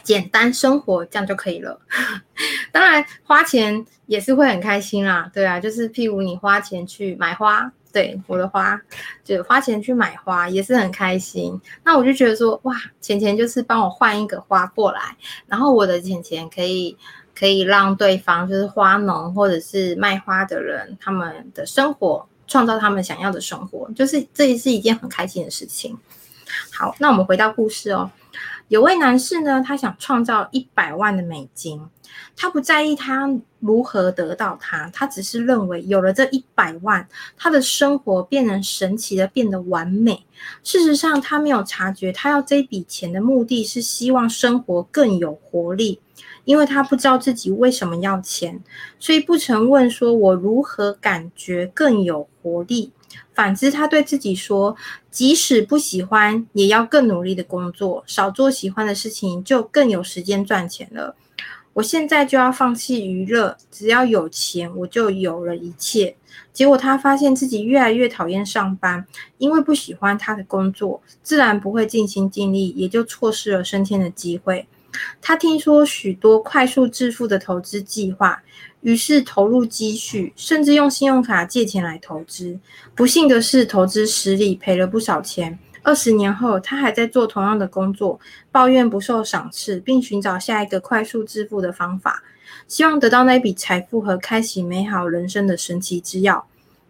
[0.04, 1.80] 简单生活这样就可以了，
[2.72, 8.80] 当然花钱也是会很开心啦，对啊，就是譬如你花钱去买花，对，我的花
[9.24, 11.60] 就花钱去买花也是很开心。
[11.84, 15.16] 那我就觉得说，哇，钱钱就是帮我换一个花过来，
[15.46, 16.98] 然后我的钱钱可以
[17.38, 25.96] 可以让对方就是花农或者是卖花的人他们的生活创造他们想要的生活，就是这也是一件很开心的事情。
[26.74, 28.10] 好，那我们回到故事哦。
[28.72, 31.82] 有位男士呢，他想创造一百万的美金，
[32.38, 33.30] 他不在意他
[33.60, 37.06] 如何得到它，他只是认为有了这一百万，
[37.36, 40.26] 他的生活便能神奇的变得完美。
[40.64, 46.00] 事实上，他没有察觉，他要这笔钱的目的是希望生活更有活力，
[46.46, 48.64] 因为他不知道自己为什么要钱，
[48.98, 52.94] 所以不曾问说：“我如何感觉更有活力？”
[53.34, 54.76] 反之，他对自己说
[55.10, 61.16] ：“即使不喜欢，也要更努力的工作，少做喜欢的事情，就更有时间赚钱了。
[61.74, 66.16] 我现在就要放弃娱乐，只要有钱，我就有了一切。”
[66.54, 69.06] 结果他发现自己越来越讨厌上班，
[69.38, 74.68] 因为不喜欢他的工作，自然不会尽心尽力，也就错失了升迁的机会。
[75.22, 78.44] 他听说许多快速致富的投资计划。
[78.82, 82.60] 于是投入积蓄，甚至用信用卡借钱来投资。
[82.96, 85.58] 不幸的是，投资失利，赔了不少钱。
[85.84, 88.20] 二十年后，他还在做同样的工作，
[88.52, 92.24] 抱怨不受赏赐，并寻找下一个快速致富的方法，
[92.68, 96.46] 希望得到那笔财富和开启美好人生的神奇之药。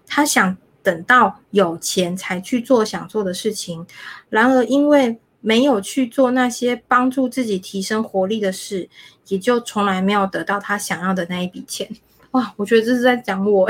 [0.05, 3.85] 他想等到有钱才去做想做的事情，
[4.29, 8.89] 然而因为没有去做那些帮助自己提升活力的事，
[9.27, 11.89] 也就从来没有得到他想要的那一笔钱。
[12.31, 13.69] 哇，我觉得这是在讲我。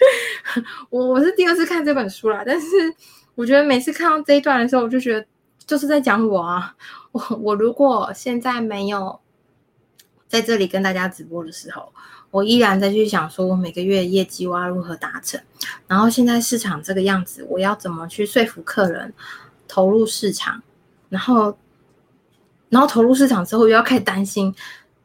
[0.90, 2.66] 我我是第二次看这本书啦，但是
[3.34, 5.26] 我觉得每次看到这一段的时候，我就觉得
[5.66, 6.74] 就是在讲我啊。
[7.12, 9.18] 我我如果现在没有
[10.28, 11.92] 在这里跟大家直播的时候，
[12.30, 15.40] 我依然在去想说，我每个月业绩我要如何达成，
[15.86, 19.14] 然后现在市场这个样子，我要怎么去说服客人
[19.66, 20.62] 投入市场，
[21.08, 21.56] 然后
[22.68, 24.54] 然后投入市场之后又要开始担心。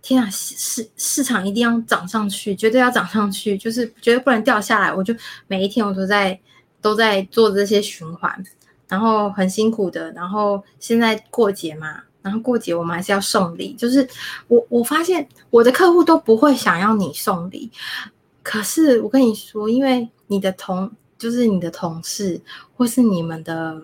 [0.03, 4.91] 天啊，市市场一定要涨上去，绝对要涨上去，就是绝对不能掉下来。
[4.91, 5.13] 我就
[5.45, 6.39] 每一天我都在
[6.81, 8.43] 都在做这些循环，
[8.87, 10.11] 然后很辛苦的。
[10.13, 13.75] 然后现在过节嘛，然后过节我们还是要送礼。
[13.75, 14.07] 就是
[14.47, 17.69] 我我发现我的客户都不会想要你送礼，
[18.41, 22.41] 可是我跟你说，因为你的同就是你的同事
[22.75, 23.79] 或是你们的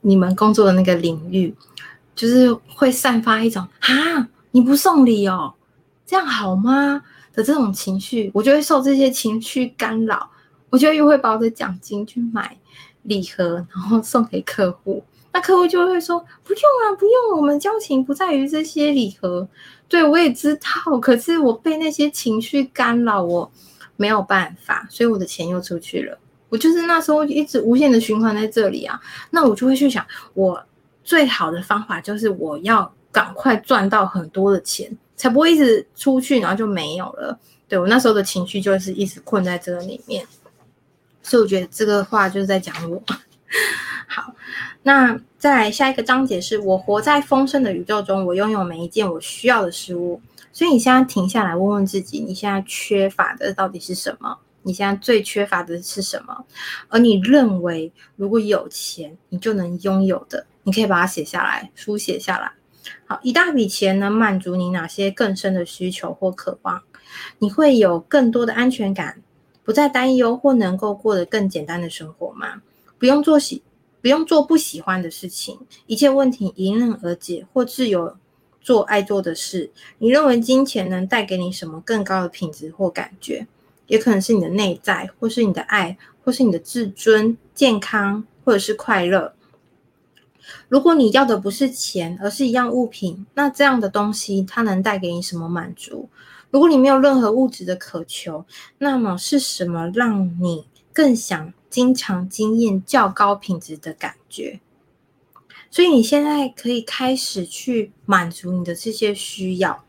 [0.00, 1.54] 你们工作的那个领域，
[2.20, 5.54] 就是会散发一种啊，你不送礼哦。
[6.04, 7.00] 这样好吗
[7.32, 10.28] 的这种情绪，我就会受这些情绪干扰，
[10.68, 12.58] 我就又会把我的奖金去买
[13.04, 15.02] 礼盒，然后送给客户。
[15.32, 19.48] 那客户就会说：“不用啊，不用，我们交情不在于这些礼盒。”
[19.88, 23.50] 对，我也知道，可是我被那些情绪干扰，我
[23.96, 26.18] 没有办法，所以我的钱又出去了。
[26.50, 29.00] 我就是那时候一直无限的循环在这里啊。
[29.30, 30.04] 那我就会去想，
[30.34, 30.60] 我
[31.10, 34.88] 最好的方法就是我要赶快赚到很多的钱。
[35.16, 37.38] 才不会一直出去，然后就没有了。
[37.68, 40.26] 对，我那时候的情绪就是一直困在这个里面，
[41.22, 43.02] 所以我觉得这个话就是在讲我。
[44.08, 44.34] 好，
[44.82, 50.18] 那再下一个章节是我活在丰盛的宇宙中，我拥有每一件我需要的事物。
[50.54, 54.38] 所以你现在停下来问问自己，你现在缺乏的到底是什么？
[54.62, 56.46] 你现在最缺乏的是什么？
[56.88, 62.52] 而你认为如果有钱你就能拥有的，你可以把它写下来，书写下来。
[63.06, 66.80] 好，一大笔钱能满足你哪些更深的需求或渴望？
[67.40, 69.20] 你会有更多的安全感，
[69.64, 72.62] 不再担忧，或能够过得更简单的生活吗？
[73.00, 73.64] 不用做喜，
[74.00, 78.16] 不用做不喜欢的事情，一切问题迎刃而解，或自由
[78.60, 79.72] 做爱做的事。
[79.98, 83.44] 你认为金钱能带给你什么更高的品质或感觉？
[83.88, 89.34] 也可能是你的内在，或是你的爱，或是你的自尊、健康，或者是快乐。
[90.68, 96.08] 如果你要的不是钱，而是一样物品，那这样的东西它能带给你什么满足？
[96.50, 98.44] 如果你没有任何物质的渴求，
[98.78, 104.60] 那么是什么让你更想经常经验较高品质的感觉？
[105.70, 109.84] 所以你现在可以开始去满足你的这些需要。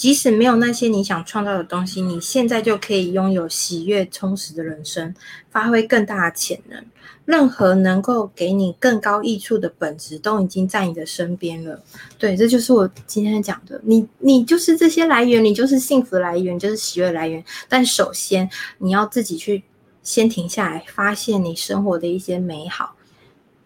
[0.00, 5.14] 即使没有那些你想创造的东西，你现在就可以拥有喜悦充实的人生，
[5.50, 6.82] 发挥更大的潜能。
[7.26, 11.78] 任何能够给你更高益处的本质，都已经在你的身边了。
[12.18, 13.78] 对，这就是我今天讲的。
[13.84, 17.44] 你，你就是这些来源，你就是幸福来源，就是喜悦来源。
[17.68, 18.48] 但首先，
[18.78, 19.62] 你要自己去
[20.02, 22.96] 先停下来，发现你生活的一些美好，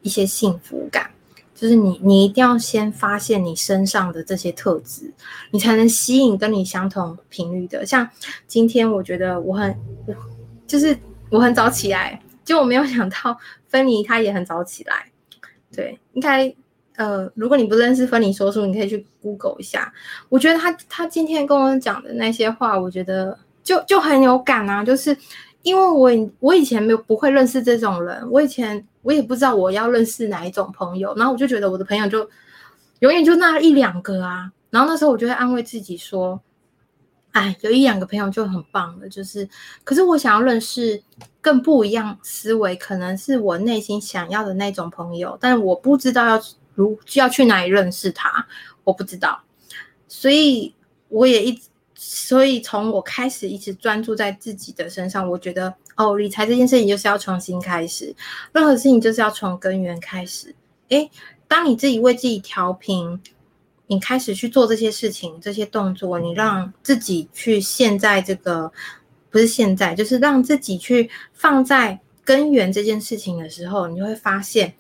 [0.03, 1.14] 一些幸福感。
[1.55, 5.13] 就是你，你一定要先发现你身上的这些特质，
[5.53, 7.87] 你才能吸引跟你相同频率的。
[7.87, 8.09] 像
[8.47, 9.75] 今天，我觉得我很，
[10.67, 10.99] 就是
[11.31, 13.39] 我很早起来，就我没有想到
[13.69, 15.07] 芬妮她也很早起来。
[15.73, 16.53] 对，应该
[16.97, 19.93] 呃，如果你不认识芬妮说书，你可以去 Google 一下。
[20.29, 25.17] 我觉得她她今天跟我讲的那些话，我觉得就就很有感啊，就是。
[25.65, 32.29] 因为我我以前没有不会认识这种人，我以前我也不知道我要认识哪一种朋友，然后我就觉得我的朋友就
[33.01, 36.39] 永远就那一两个啊，然后那时候我就会安慰自己说，
[37.33, 39.49] 哎，有一两个朋友就很棒了，就是，
[39.85, 41.03] 可是我想要认识
[41.41, 46.43] 更不一样思维，可能是我内心想要的那种朋友，但我不知道要
[46.75, 48.47] 如要去哪里认识他，
[48.85, 49.41] 我不知道，
[50.09, 50.75] 所以
[51.09, 51.69] 我也一直。
[52.17, 58.15] 所以从我开始一直专注在自己的身上，我觉得哦，理财这件事情就是要重新开始，
[58.53, 60.55] 任何事情就是要从根源开始。
[60.91, 61.11] 诶，
[61.49, 63.21] 当你自己为自己调频，
[63.89, 68.71] 你开始去做这些事情、这些动作，你让自己去现在这个
[69.29, 74.73] 不是现在，就是让自己去放在根源这件事情的时候，你会发现，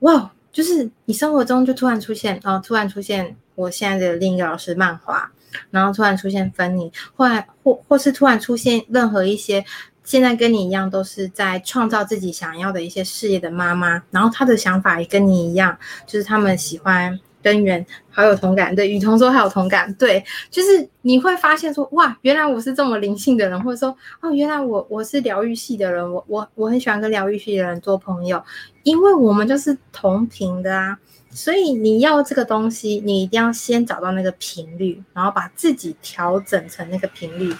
[0.00, 5.32] 哇，就是你生活中就突然出现哦，突然出现我现在的另一个老师漫画。
[5.70, 7.26] 然后突然出现分离，或
[7.62, 9.64] 或或是突然出现任何一些
[10.04, 18.74] 现在跟你一样都是在创造自己想要的一些事业的妈妈，然后她的想法也跟你一样，就是他们喜欢根源，好有同感。
[18.74, 28.42] 对，雨桐说还有同感，对，就是你会发现说哇，原来我是这么灵性的人，或者说哦，原来我我是疗愈系的人，我我我很喜欢跟疗愈系的人做朋友，
[28.82, 30.98] 因为我们就是同频的啊。
[31.32, 37.54] 所以你要这个东西，你一定要先找到那个频率，然后把自己调整成那个频率，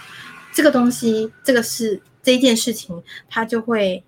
[0.52, 4.02] 这个东西，这个事，这件事情，它就会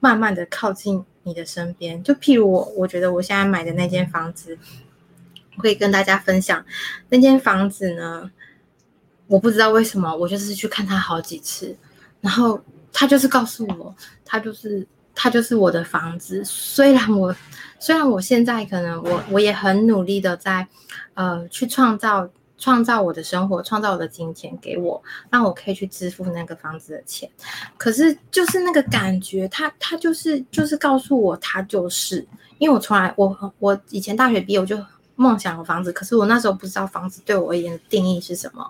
[0.00, 2.02] 慢慢的靠近你的身边。
[2.02, 4.58] 就譬如我，我觉得我现在买的那间房子，
[5.56, 6.64] 我可以跟大家分享。
[7.08, 8.30] 那间房子呢，
[9.26, 11.76] 我不知道为什么，我就是去看它好几次，
[12.20, 12.60] 然后
[12.92, 13.94] 他就是告诉我，
[14.24, 16.42] 他就是他就是我的房子。
[16.44, 17.34] 虽然我
[17.78, 20.66] 虽然我现在可能我我也很努力的在
[21.14, 22.30] 呃去创造。
[22.62, 27.28] 创造我的生活，创造我的金钱给我，让我可以去支付那个房子的钱。
[27.76, 32.24] 可是就是那个感觉，他他就是就是告诉我，他就是
[32.58, 34.78] 因为我从来我我以前大学毕业我就
[35.16, 38.64] 梦想有房子，可是我那时候不知道房子对我而言的定义是什么，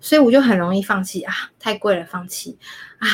[0.00, 2.58] 所以我就很容易放弃啊，太贵了，放弃
[2.98, 3.06] 啊，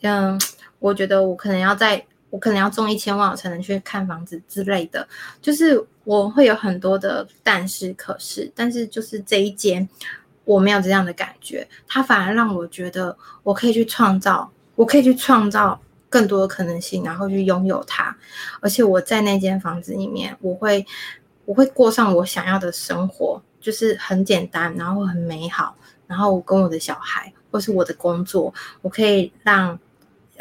[0.00, 0.40] 嗯，
[0.78, 2.02] 我觉得我可能要在。
[2.30, 5.04] 我可能要中一千万，我才能去看房子之类的，
[5.42, 5.84] 就是
[6.18, 9.88] 我会有很多的但是可是，但是就是这一间
[10.44, 18.16] 我没有这样的感觉，它反而让我觉得我可以去创造，我可以去创造更多的可能性，然后去拥有它，
[18.58, 20.84] 而且我在那间房子里面，我会
[21.44, 25.76] 我会过上我想要的生活，就是很简单，然后很美好，
[26.08, 28.52] 然后我跟我的小孩或是我的工作，
[28.82, 29.78] 我可以让。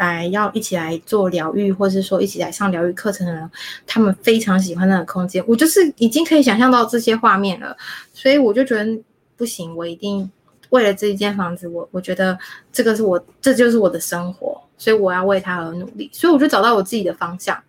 [0.08, 3.50] 来要一起来做疗愈，或是说一起来上疗愈课程的人，
[3.86, 5.43] 他们非常喜欢那个空间。
[5.47, 7.76] 我就是已经可以想象到这些画面了，
[8.14, 9.00] 所以我就觉得
[9.36, 10.30] 不行，我一定
[10.70, 12.38] 为了这一间房子，我我觉得
[12.72, 16.10] 这个是我，这就是我的生活，所以我要为他而努力。
[16.14, 17.62] 所以我就找到我自己的方向。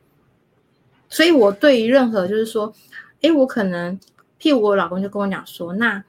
[1.09, 2.73] 所以我对于任何就是说，
[3.23, 3.99] 诶，我可能，
[4.41, 6.03] 譬如我老公就跟我讲说，那。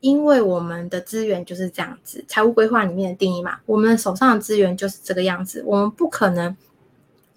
[0.00, 6.56] 因为我们的资源就是这样子，财务规划里面的定义嘛，我们手上的资源就是这个样子，我们不可能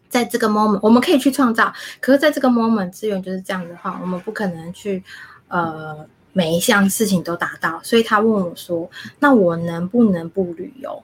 [0.10, 5.04] 在这个 moment，我们可以去创造，可是在这个 moment 资源就是这样子的话，我们不可能去
[5.48, 7.82] 呃每一项事情都达到。
[7.84, 8.88] 所以他问我说
[9.20, 11.02] ：“那我能不能不旅游？”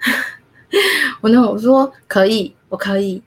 [1.20, 3.20] 我那，我说可以，我可以，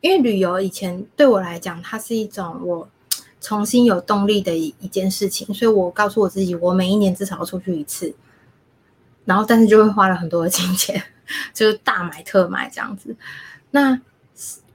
[0.00, 2.88] 因为旅游以前对我来讲，它是一种我。
[3.42, 8.14] 重新有动力的一一件事情，所以我告诉我自己，我每一年至少要出去一次，
[9.24, 11.02] 然后但是就会花了很多的金钱，
[11.52, 13.14] 就是大买特买这样子。
[13.72, 14.00] 那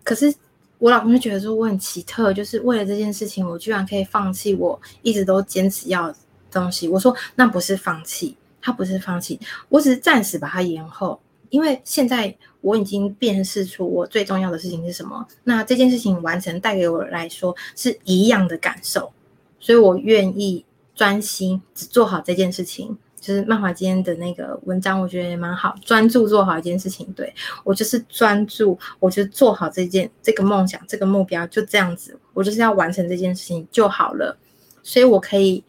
[0.04, 0.32] 可是
[0.78, 6.16] 我老公就觉得说我很奇特，就是为了这件事情，我居然可以放弃我一直都坚持要的
[6.52, 6.88] 东西。
[6.88, 9.40] 我说那不是放弃，他不是放弃，
[9.70, 11.20] 我只是暂时把它延后。
[11.50, 19.12] 因为现在我已经辨识出我最重要的事情是什么，那这件事情完成带给我来说是一样的感受，
[19.60, 22.98] 所以我愿意专心只做好这件事情。
[23.20, 27.06] 就是漫画今天的那个文章，我觉得也蛮好，专注做好一件事情。
[27.14, 27.34] 对，
[27.66, 34.38] 我就是专注，我就做好这件这个梦想这个目标，就这样子，我就是要完成这件事情就好了。
[34.82, 35.62] 所以我可以，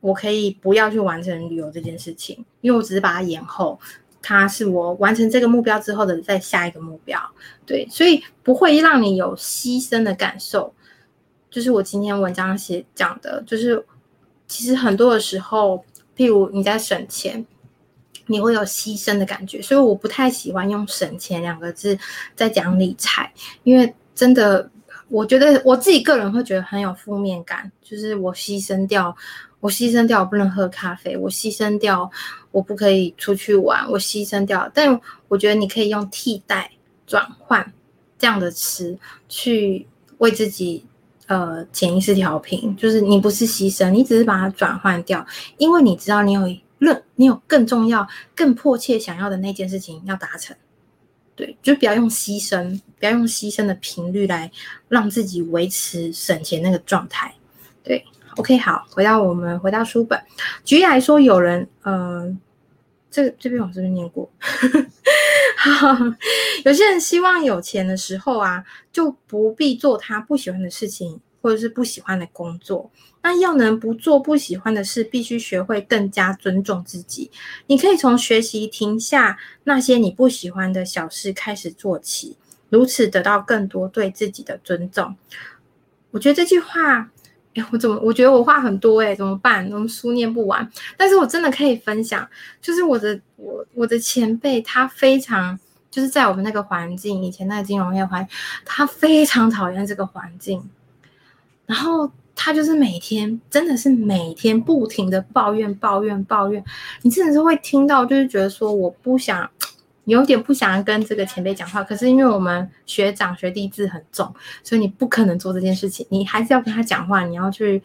[0.00, 3.78] 我可以不要去完成旅游这件事情，因为我只是把它延后。
[4.22, 7.18] 它是我完成这个目标之后的再下一个目标，
[7.64, 10.72] 对，所以不会让你有牺牲的感受。
[11.50, 13.84] 就是我今天文章写讲的，就是
[14.46, 15.84] 其实很多的时候，
[16.16, 17.44] 譬如你在省钱，
[18.26, 21.98] 你会有牺牲的感觉，所以我不太喜欢用“省钱”两个字
[22.36, 23.32] 在讲理财，
[23.64, 24.70] 因为真的，
[25.08, 29.16] 我觉得我自己个人会觉得很有负面感，就是我牺牲掉。
[29.58, 32.10] 我牺牲掉我不能喝咖啡，我牺牲掉
[32.52, 34.70] 我不可以出去玩，我牺牲掉。
[34.74, 36.70] 但我觉得你可以用替代、
[37.06, 37.72] 转换
[38.18, 38.98] 这样的词
[39.28, 39.86] 去
[40.18, 40.84] 为自己
[41.26, 45.24] 呃潜意识调频，就是你不是牺牲，你只是把它转换掉，
[45.58, 46.42] 因为你知道你有
[46.78, 50.56] 任你有更重要、更迫切想要的那件事情要达成。
[51.36, 54.50] 对，就不要用牺牲，不要用牺牲的频率来
[54.88, 57.34] 让自己维持省钱那个状态。
[57.82, 58.04] 对。
[58.40, 60.18] OK，好，回到我们回到书本。
[60.64, 62.40] 举例来说，有人，嗯、
[63.10, 64.30] 这这边我是不是念过？
[66.64, 72.90] 有些人希望有钱的时候啊，就不必做他不喜欢的事情，或者是不喜欢的工作。
[73.20, 77.30] 那要能不做不喜欢的事，必须学会更加尊重自己。
[77.66, 82.38] 你可以从学习停下那些你不喜欢的小事开始做起，
[82.70, 85.14] 如此得到更多对自己的尊重。
[86.12, 87.10] 我觉得这句话。
[87.54, 87.98] 哎，我怎么？
[88.00, 89.68] 我觉得我话很多哎，怎么办？
[89.72, 90.68] 我们书念不完。
[90.96, 92.28] 但是我真的可以分享，
[92.62, 95.58] 就是我的我我的前辈，他非常
[95.90, 98.26] 就是在我们那个环境，以前那个金融业环，
[98.64, 100.62] 他非常讨厌这个环境。
[101.66, 106.64] 然后他就是每天，真的是每天不停的抱怨、抱怨、抱怨。
[107.02, 109.50] 你真的是会听到，就是觉得说，我不想。
[110.10, 114.34] 有点不想跟这个前辈讲话，可是因为我们学长学弟制很重，
[114.64, 117.82] 所以你不可能做这件事情，你还是要跟他讲话，你要去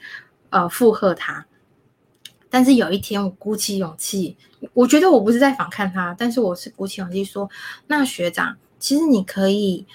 [0.50, 1.46] 呃附和他。
[2.50, 4.38] 但是有一天，我鼓起勇气，
[4.74, 7.50] 我觉得我不是在反看他，但是我是鼓起勇气说
[7.88, 9.86] ：“那学长，其实你可以，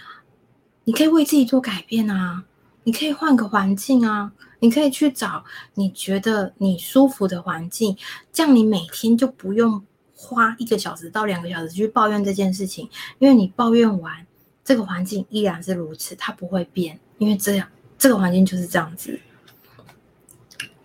[0.85, 2.45] 你可以为自己做改变啊，
[2.85, 7.97] 你可以换个环境啊，你可以去找你觉得你舒服的环境，
[8.31, 9.83] 这样你每天就不用
[10.23, 12.87] 花一个小时到两个小时去抱怨这件事情，
[13.19, 14.15] 因为你抱怨完，
[14.63, 17.67] 这个环境依然是如此，它不会变，因为这样
[17.97, 19.19] 这个环境就是这样子。”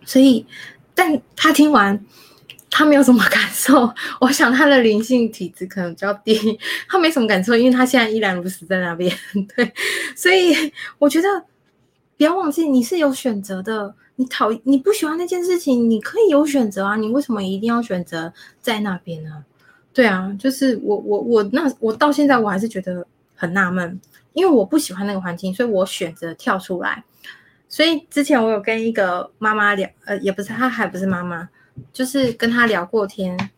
[0.06, 0.46] 所以，
[0.94, 2.02] 但他听完，
[2.70, 3.92] 他没有什么感受。
[4.22, 6.58] 我想他的灵性体质可能比较低，
[6.88, 9.14] 他没什么感受，因为他现在依然如此在那边。
[9.54, 9.70] 对，
[10.16, 11.28] 所以我觉得
[12.16, 13.94] 不要忘记，你是有选择的。
[14.16, 16.96] 你讨你不喜欢那件事情，你可以有选择啊。
[16.96, 19.44] 你为什么一定要选择在那边呢？
[19.92, 23.98] 对啊，就是我我我那我到现在我还是觉得很纳闷，
[24.32, 27.02] 因为我不喜欢那个环境，所以我选择跳出来。
[27.68, 31.48] 所以之前我有跟一个妈妈聊，呃，也不是，她还不是妈妈，
[31.92, 33.50] 就是跟她聊过天，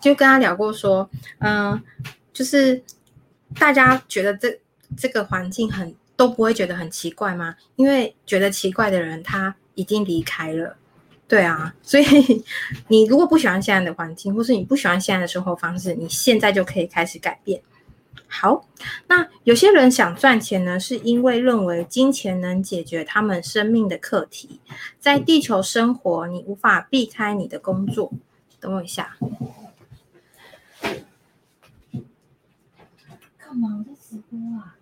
[0.00, 1.82] 就跟她聊过说，嗯、
[2.32, 2.82] 就是
[3.58, 4.60] 大家觉得这
[4.96, 7.54] 这个环境很都不会觉得很奇怪吗？
[7.76, 10.76] 因为觉得奇怪的人他已经离开了，
[11.28, 12.04] 对啊，所以
[12.88, 17.62] 你如果不喜欢现在的环境，或是你不喜欢现在的生活方式，你现在就可以开始改变。
[18.26, 18.66] 好，
[19.06, 24.60] 那有些人想赚钱呢，是因为认为金钱能解决他们生命的课题。
[24.98, 28.12] 在地球生活，你无法避开你的工作。
[28.58, 29.16] 等我一下，
[33.38, 33.78] 干嘛？
[33.78, 34.74] 我在直播啊！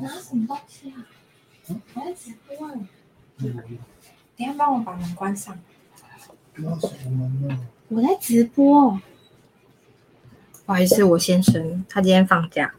[0.00, 1.06] 拿什么东西啊？
[1.94, 2.74] 我在直播啊！
[4.36, 5.58] 等下帮我把门关上。
[7.88, 9.00] 我在直播。
[10.66, 12.74] 不好意思，我先生他今天放假。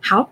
[0.00, 0.30] 好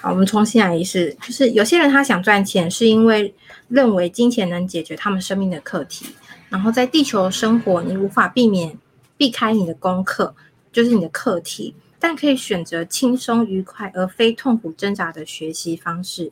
[0.00, 1.16] 好，我们重新来一次。
[1.22, 3.34] 就是有些人他想赚钱，是因为
[3.68, 6.06] 认为金钱能解决他们生命的课题。
[6.48, 8.78] 然后在地球生活，你无法避免
[9.16, 10.34] 避开你的功课，
[10.72, 11.74] 就是你的课题，
[12.06, 16.30] 但可以选择轻松愉快而非痛苦挣扎的学习方式，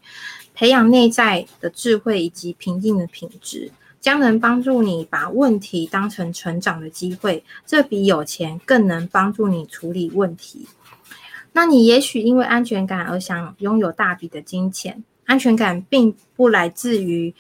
[0.53, 3.73] 培养内在的智慧以及平静的品质。
[3.99, 10.69] 将能帮助你把问题当成成长的机会，这比有钱更能帮助你处理问题。
[11.53, 17.35] 那你也许因为安全感而想拥有大笔的金钱，安全感并不来自于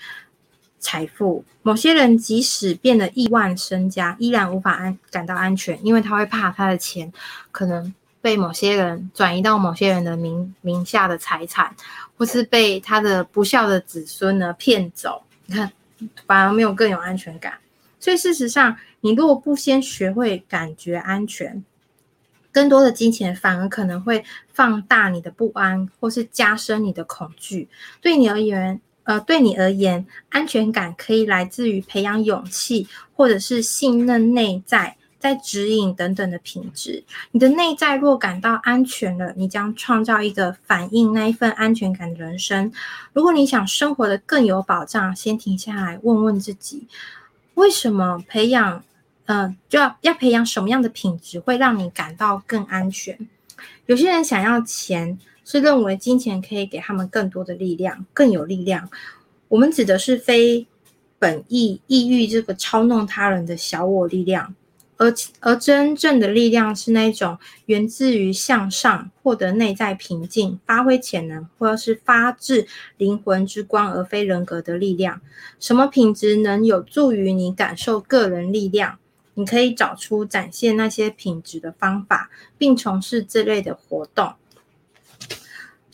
[0.78, 1.44] 财富。
[1.60, 7.12] 某些人即使变得亿万身家，依然无法安感到安全，因为他会怕他的钱
[7.50, 7.92] 可能
[8.22, 11.76] 被某些人转移到某些人的名名下的财产，
[12.16, 15.22] 或是被他的不孝的子孙呢骗走。
[15.44, 15.70] 你看。
[16.26, 17.56] 反而没有更有安全感，
[18.00, 21.64] 所以事实上，你如果不先学会感觉安全，
[22.50, 27.68] 更多的金钱反而可能会放大你的不安，或是加深你的恐惧。
[28.00, 34.96] 对你而言，呃，对你而言，安全感可以来自于培养勇气，或者是信任内在。
[35.22, 42.72] 在指引等等的品质，你的内在若感到安全了，你将创造一个反映那一份安全感的人生。
[43.12, 46.88] 如果你想生活得更有保障，先停下来问问自己，
[47.54, 48.82] 为什么培养，
[49.26, 53.16] 呃，就要要培养什么样的品质会让你感到更安全？
[53.86, 58.90] 有些人想要钱，是认为金钱可以给他们更多的力量，更有力量。
[59.46, 60.66] 我们指的是非
[61.20, 64.52] 本意意欲这个操弄他人的小我力量。
[65.02, 67.36] 而而真正的力量是那种
[67.66, 75.20] 源自于向上获得内在平静、发挥潜能，或者是发自灵魂之光，而非人格的力量。
[75.58, 79.00] 什么品质能有助于你感受个人力量？
[79.34, 84.34] 你可以找出展现那些品质的方法，并从事这类的活动。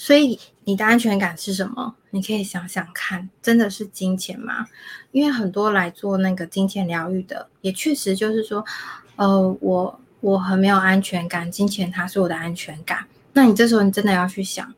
[0.00, 1.96] 所以，你的安全感是什么？
[2.10, 4.66] 你可以想想看，真的是金钱吗？
[5.10, 8.64] 因为很多来做那个金钱疗愈的，也确实就是说，
[9.16, 13.04] 呃，我我很没有安全感，金钱它是我的安全感。
[13.32, 14.72] 那你这时候你真的要去想，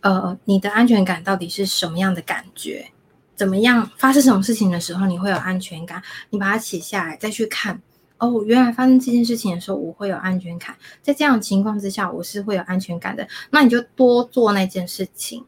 [0.00, 2.90] 呃，你的安全感到底是什么样的感觉？
[3.36, 6.02] 怎么样发生什么事情的时候你会有安全感？
[6.30, 7.80] 你把它写下来，再去看。
[8.22, 10.76] 哦，原来发生这件事情的时候，我会有安全感。
[11.02, 13.26] 在这样的情况之下，我是会有安全感的。
[13.50, 15.44] 那你就多做那件事情，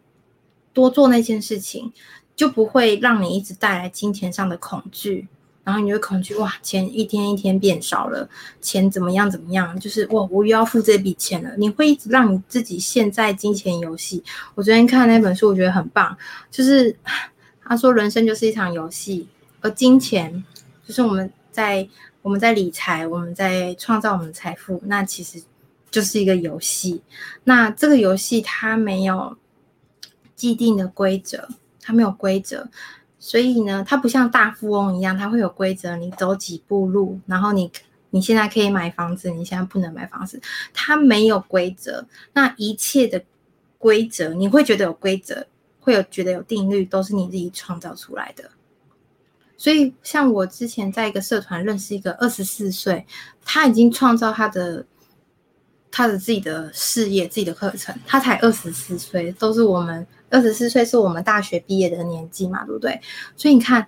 [0.73, 1.93] 多做那件事情，
[2.35, 5.29] 就不会让你一直带来金钱上的恐惧。
[5.63, 8.29] 然后你会恐惧，哇，钱一天一天变少了，
[8.61, 9.79] 钱怎么样怎么样？
[9.79, 11.55] 就是哇，我又要付这笔钱了。
[11.57, 14.21] 你会一直让你自己陷在金钱游戏。
[14.57, 16.19] 我昨天看那本书，我觉得很棒，
[16.51, 16.97] 就是
[17.63, 19.29] 他说人生就是一场游戏，
[19.61, 20.45] 而金钱
[20.85, 21.89] 就是我们在。
[22.25, 25.43] 我们在理财，我们在创造我们的财富，那其实
[25.91, 27.03] 就是一个游戏。
[27.45, 29.37] 那这个游戏它没有
[30.35, 31.47] 既定的规则，
[31.83, 32.67] 它没有规则，
[33.19, 37.71] 所以呢，它不像大富翁一样，它会有规则，你走几步路，然后你
[38.09, 40.41] 你现在可以买房子，你现在不能买房子，
[40.73, 42.07] 它没有规则。
[42.33, 43.23] 那一切的
[43.77, 45.47] 规则，你会觉得有规则，
[45.79, 48.51] 会有觉得有定律，都是你自己创造出来的。
[49.65, 53.07] 所以，像我之前在一个社团认识一个二十四岁，
[53.47, 54.85] 他已经创造他的。
[55.97, 63.01] 他的自己的事业、自己的课程，他才二十四岁，都是我们二十四岁是我们大学毕业的年纪嘛，对不对？
[63.37, 63.87] 所以你看，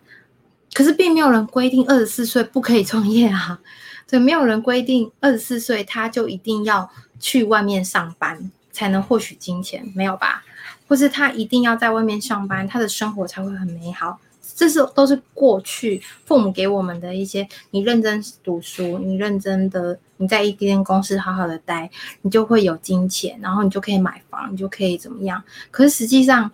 [0.72, 3.58] 可是并没有人规定二十四岁不可以创业啊，
[4.06, 10.44] 所以没有人规定二十四岁他就一定要去外面上班才能获取金钱，没有吧？
[10.86, 14.20] 或是他一定要在外面上班，他的生活才会很美好。
[14.56, 21.90] 这是都是过去父母给我们的一些，你认真读书，你认真的你在一间公司好好的待，
[22.22, 25.44] 你就会有金钱，然后你就可以买房，你就可以怎么样？
[25.70, 26.50] 可是实际上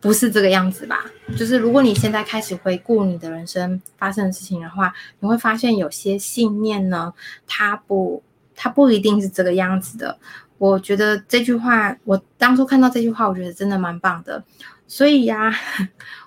[0.00, 1.06] 不是这个样子吧？
[1.34, 7.14] 就是如果你现在开始回顾你的人生发生的事情的话，你会发现有些信念呢，
[7.46, 8.22] 它不，
[8.54, 10.18] 它不一定是这个样子的。
[10.58, 14.44] 我觉得这句话，我当初看到这句话，我觉得真的蛮棒的。
[14.86, 15.50] 所以呀、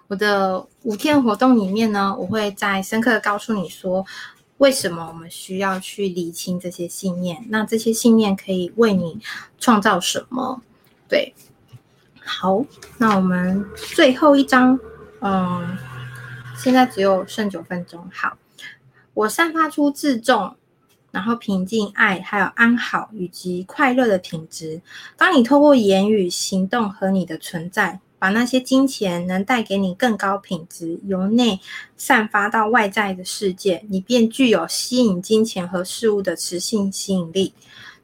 [0.07, 4.05] 我的五天活动里面呢，我会再深刻的告诉你说，
[4.57, 7.45] 为什么我们需要去理清这些信念。
[7.49, 9.19] 那这些信念可以为你
[9.59, 10.61] 创造什么？
[11.09, 11.33] 对，
[12.23, 12.63] 好，
[12.97, 14.79] 那我们最后一章，
[15.19, 15.77] 嗯，
[16.55, 18.09] 现在只有剩九分钟。
[18.13, 18.37] 好，
[19.13, 20.55] 我散发出自重，
[21.11, 24.81] 然后平静、爱，还有安好以及快乐的品质。
[25.17, 27.99] 当你透过言语、行动和你的存在。
[28.19, 31.59] 把那些金钱能带给你更高品质，由内
[31.95, 37.53] 散发到外在的世界，你便具有吸引金钱和事物的磁性吸引力，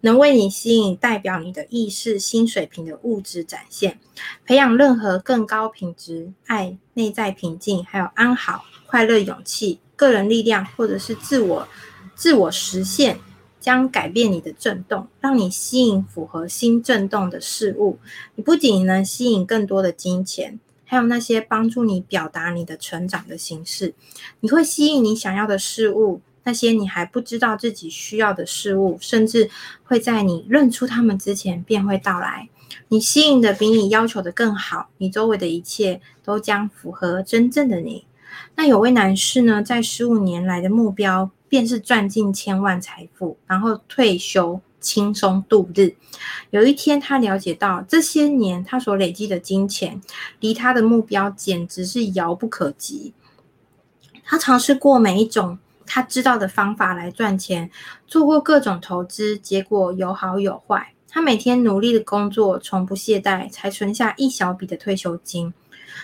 [0.01, 3.99] 能为你吸引代表你的意识新水平的物质展现。
[4.45, 11.67] 培养任何更高品质、爱、内在平静，还有安好、快乐、勇气、个人力量，或者是自我、
[12.13, 13.19] 自我实现。
[13.63, 17.97] 将改变你的振动，让你吸引符合新振动的事物。
[18.35, 23.93] 你不仅能吸引更多的金钱，还有那些帮助你表达你的成长的形式。
[24.41, 29.49] 你会吸引你想要的事物，那些你还不知道自己需要的事物，甚至
[29.85, 32.49] 会在你认出他们之前便会到来。
[32.89, 38.03] 你吸引的比你要求的更好，你周围的一切都将符合真正的你。
[38.57, 41.31] 那有位男士呢，在十五年来的目标。
[41.53, 45.93] 便是赚进千万财富，然后退休轻松度日。
[46.49, 50.01] 有一天，他了解到这些年他所累积的金钱，
[50.39, 53.13] 离他的目标简直是遥不可及。
[54.23, 57.69] 他尝试过每一种他知道的方法来赚钱，
[58.07, 60.95] 做过各种投资，结果有好有坏。
[61.07, 65.53] 他每天努力的工作，从不懈怠，才存下一小笔的退休金。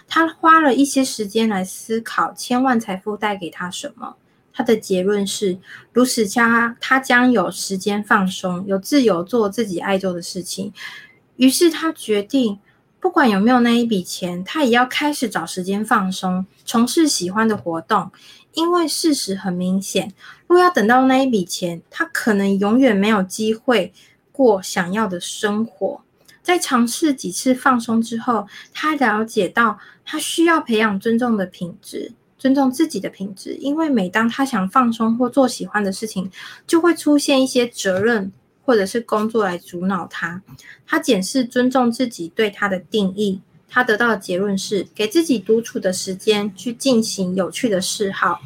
[0.08, 4.16] 他花了一些时间来思考千万财富带给他什么。
[4.54, 5.58] 他的结论是，
[5.94, 10.74] 如此下，他将有时间放松，有自由做自己爱做的事情。
[11.38, 12.60] 于是他决定，
[13.00, 18.12] 不管有没有那一笔钱，他也要开始找时间放松，从事喜欢的活动。
[18.54, 20.12] 因为事实很明显，
[20.48, 23.94] 若要等到那一笔钱，他可能永远没有机会
[24.32, 26.02] 过想要的生活。
[26.42, 32.12] 在尝试几次放松之后，他了解到，他需要培养尊重的品质。
[32.40, 36.32] 尊重自己的品质，因为每当他想放松或做喜欢的事情，
[36.66, 38.32] 就会出现一些责任
[38.64, 40.42] 或者是工作来阻挠他。
[40.88, 48.40] 他检视尊重自己对他的定义，他得到的结论是给自己独处的时间去进行有趣的嗜好。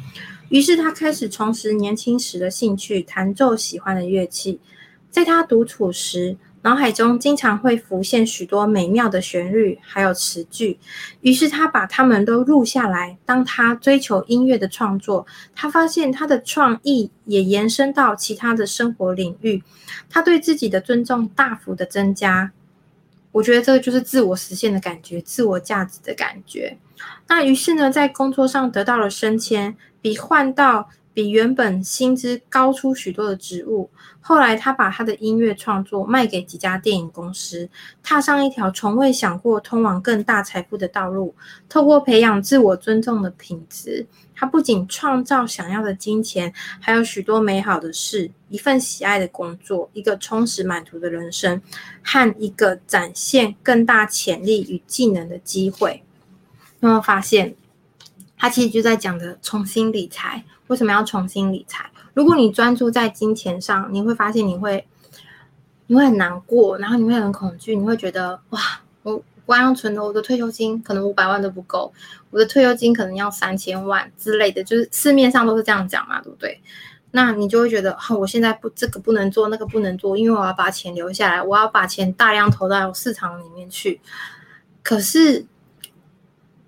[0.50, 4.60] 于是他开始重拾年轻时的兴趣，弹奏喜欢的乐器。
[5.10, 10.78] 在他独处时，脑海中经常会浮现许多美妙的旋律，还有词句。
[11.20, 13.18] 于是他把它们都录下来。
[13.26, 19.62] 当他追求音乐的创作，他发现他的创意也延伸到其他的生活领域。
[20.08, 22.50] 他对自己的尊重大幅的增加。
[23.30, 26.78] 我觉得这个就是自我实现的感觉，自我价值的感觉。
[27.28, 30.88] 那于是呢，在工作上得到了升迁，比换到。
[31.14, 33.88] 比原本薪资高出许多的职务。
[34.20, 37.68] 后来，他把他的音乐创作卖给几家电影公司，
[38.02, 41.34] 踏上一条从未想过通往更大财富的道路。
[41.68, 51.60] 透过培养自我尊重的品质，他不仅创造想要的金钱，还有许多美好的事：一份喜爱的工作，一个充实满足的人生，
[52.02, 56.02] 和一个展现更大潜力与技能的机会。
[56.80, 57.54] 有没有发现，
[58.44, 60.44] 他其实就在讲的重新理财。
[60.66, 61.90] 为什么要重新理财？
[62.12, 64.86] 如果你专注在金钱上，你会发现你会，
[65.86, 68.60] 你会很难过，然后你会很恐惧，你会觉得哇，
[69.02, 71.90] 我光要存的我的退休金可能五百万都不够，
[72.28, 76.60] 我的退休金可能要三千万之类的，就是市面上都是这样讲嘛，对不对？
[77.12, 83.98] 那你就会觉得，哦，我现在不这个不能做，那个不能做，因为我要把钱留下来，我要把钱大量投到市场里面去。
[84.82, 85.46] 可是，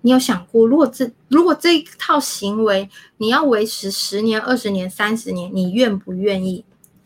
[0.01, 6.63] 你有想过，如果这如果这一套行为你要维持十年、二十年、三十年，你愿不愿意？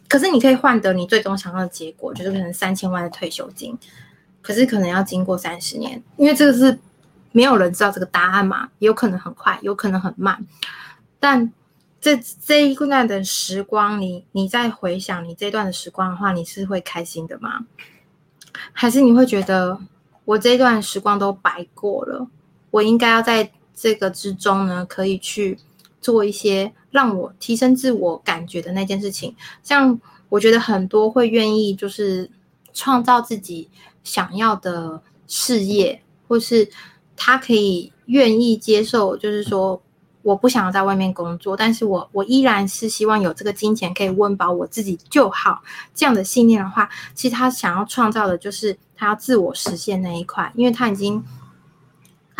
[0.07, 3.77] 可是你可以换得你最终想要的结果，就是可能三千万的退休金。
[4.41, 6.77] 可是可能要经过三十年，因为这个是
[7.31, 10.45] 没有人知道这个答案嘛，有可能很快，有可能很慢，
[11.19, 11.51] 但。
[12.03, 17.63] 这这一段的时光，你你再回想你这段的时光的话，你是会开心的吗？
[18.73, 19.79] 还是你会觉得
[20.25, 22.27] 我这一段时光都白过了？
[22.71, 25.57] 我应该要在这个之中呢，可以去
[26.01, 29.35] 做一些让我提升自我感觉的那件事情。
[29.61, 29.99] 像
[30.29, 32.29] 我觉得很多会愿意就是
[32.73, 33.69] 创造自己
[34.03, 36.67] 想要的事业，或是
[37.15, 39.79] 他可以愿意接受，就是说。
[40.23, 45.63] 我不想要在外面工作，但是我我依然是希望有这个金钱可以温饱我自己就好。
[45.95, 51.23] 这样的信念的话，其实他想要创造的就是他要自我实现那一块，因为他已经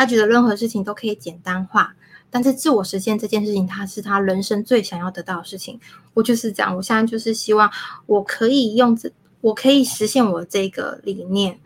[0.02, 1.94] 他觉得任何事情都可以简单化，
[2.28, 5.78] 但是自我实现这件事情，他是他人生最想要得到的事情。
[6.12, 7.70] 我就是这样，我现在就是希望
[8.06, 9.08] 我可以用这，
[9.40, 11.56] 我可以实现我这个理念。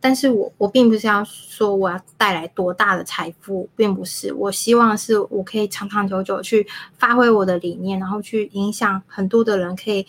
[0.00, 4.34] 但是我我并不是要说我要带来多大的财富，并不是。
[4.34, 6.66] 我希望是我可以长长久久去
[6.98, 10.04] 发挥我的理念，然后去影响很多的人，可以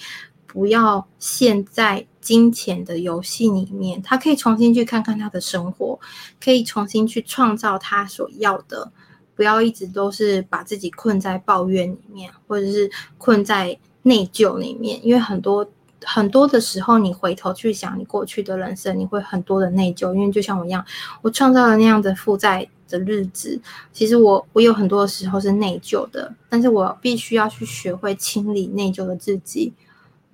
[0.55, 5.99] 不要陷在金钱的游戏里面，他可以重新去看看他的生活，
[6.41, 8.89] 可以重新去创造他所要的，
[9.35, 15.69] 不要一直都是把自己困在抱怨里面，或者是困在内疚里面，因为很多。
[16.07, 20.85] 很多的时候，你回头去想你过去的人生，你会很多的内疚，因为就像我一样，
[21.23, 23.59] 我创造了那样的负债的日子。
[23.91, 29.73] 其实我我有很多的时候是内疚的，但是我必须要去学会清理内疚的自己。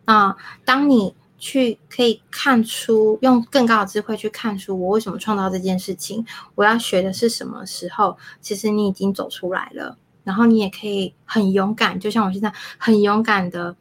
[0.06, 0.36] 那
[0.66, 6.26] 当你去可以看出，用更高的智慧去看出我为什么创造这件事情，
[6.56, 13.76] 我要学的是什么时候，其实你已经走出来了，然后你也可以很勇敢，就像我现在很勇敢的。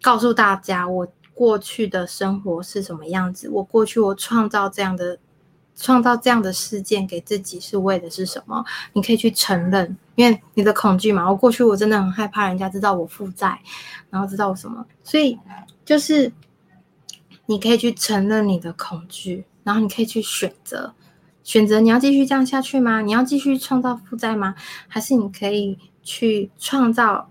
[0.00, 3.50] 告诉大家，我过去的生活是什么样子？
[3.50, 5.18] 我过去我创造这样的、
[5.78, 8.62] 创造这样的事件给自己是为的是什么？
[8.92, 11.30] 你可以去承认，因为你的恐惧嘛。
[11.30, 13.58] 我过去我真的很害怕人家知道我负债，
[14.10, 15.38] 然后知道我什么，所以
[15.84, 16.30] 就是
[17.46, 20.92] 你可以去承认你的恐惧，然后你可以去选择，
[21.44, 23.00] 选择你要继续这样下去吗？
[23.00, 24.54] 你要继续创造负债吗？
[24.88, 27.30] 还是你可以去创造？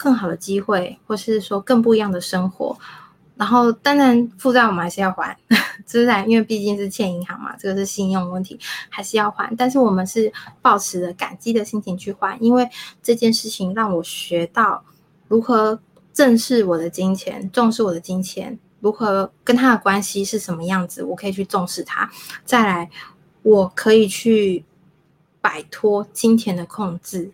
[0.00, 2.78] 更好的机会，或是说更不一样的生活，
[3.38, 5.34] 然后当然负债我们还是要还，
[5.86, 8.58] 资产因为毕竟是欠银行嘛，这个是信用问题，
[8.90, 9.54] 还是要还。
[9.56, 10.30] 但是我们是
[10.60, 12.68] 抱持着感激的心情去还，因为
[13.00, 14.84] 这件事情让我学到
[15.28, 15.80] 如何
[16.12, 22.10] 正视我的金钱，重视我的金钱，如何跟他的关系是什么样子，我可以去重视它。
[22.44, 22.90] 再来，
[23.42, 24.64] 我可以去
[25.40, 27.30] 摆脱金钱的控制。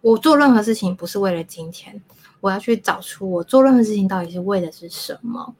[0.00, 2.02] 我做任何事情不是为了金钱，
[2.42, 5.54] 我要去找出我做任何事情到底是为的是什么。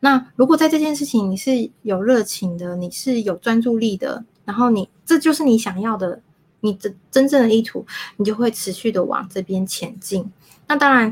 [0.00, 6.20] 那如果在这件事情你是有热情的，你是有专注力的，然后你这就是你想要的，
[6.60, 7.86] 你的真正的意图，
[8.18, 10.30] 你就会持续的往这边前进。
[10.66, 11.10] 那当然，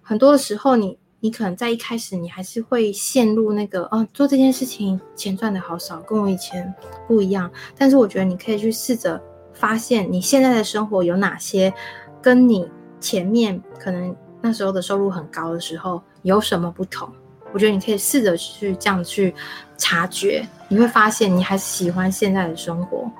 [0.00, 6.72] 很多的时候你你可能在一开始你还是会陷入那个哦，做这件事情钱赚的好少，跟我以前
[7.06, 7.50] 不一样。
[7.76, 9.20] 但是我觉得你可以去试着
[9.52, 11.74] 发现你现在的生活有哪些。
[12.22, 12.68] 跟你
[13.00, 17.08] 前面可能那时候的收入很高的时候有什么不同？
[17.52, 19.34] 我觉得你可以试着去这样去
[19.76, 23.10] 察觉，你会发现你还是喜欢现在的生活。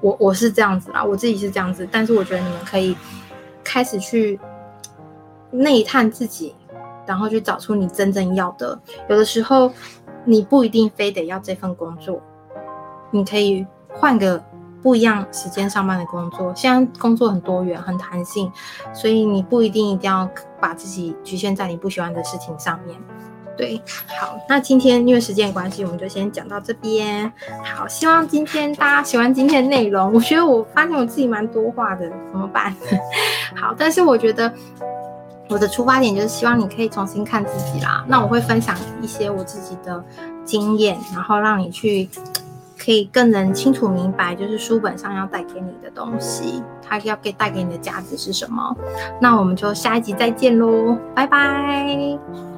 [0.00, 2.96] 我我是这样子啦，我自己是这样子，但是我觉得你们可以
[3.62, 4.38] 开始去
[5.50, 6.54] 内探自己，
[7.06, 8.78] 然后去找出你真正要的。
[9.08, 9.72] 有的时候
[10.24, 12.22] 你不一定非得要这份工作，
[13.10, 14.42] 你可以换个。
[14.84, 18.52] 不一样时间上班的工作，现在工作很多元、很弹性，
[18.92, 20.28] 所以你不一定一定要
[20.60, 22.94] 把自己局限在你不喜欢的事情上面。
[23.56, 23.80] 对，
[24.20, 27.32] 好，那今天因为时间关系，我们就先讲到这边。
[27.74, 30.12] 好，希望今天大家喜欢今天的内容。
[30.12, 32.76] 我觉得我发现我自己蛮多话的，怎么办？
[33.56, 34.52] 好，但是我觉得
[35.48, 38.04] 我的出发点就是希望你可以重新看自己啦。
[38.06, 40.04] 那我会分享一些我自己的
[40.44, 42.06] 经验，然后让你去。
[42.84, 48.76] 可以更能清楚明白，就是书本上要带给你的东西，它要给带给你的价值是什么。
[49.20, 52.53] 那我们就下一集再见喽，拜拜。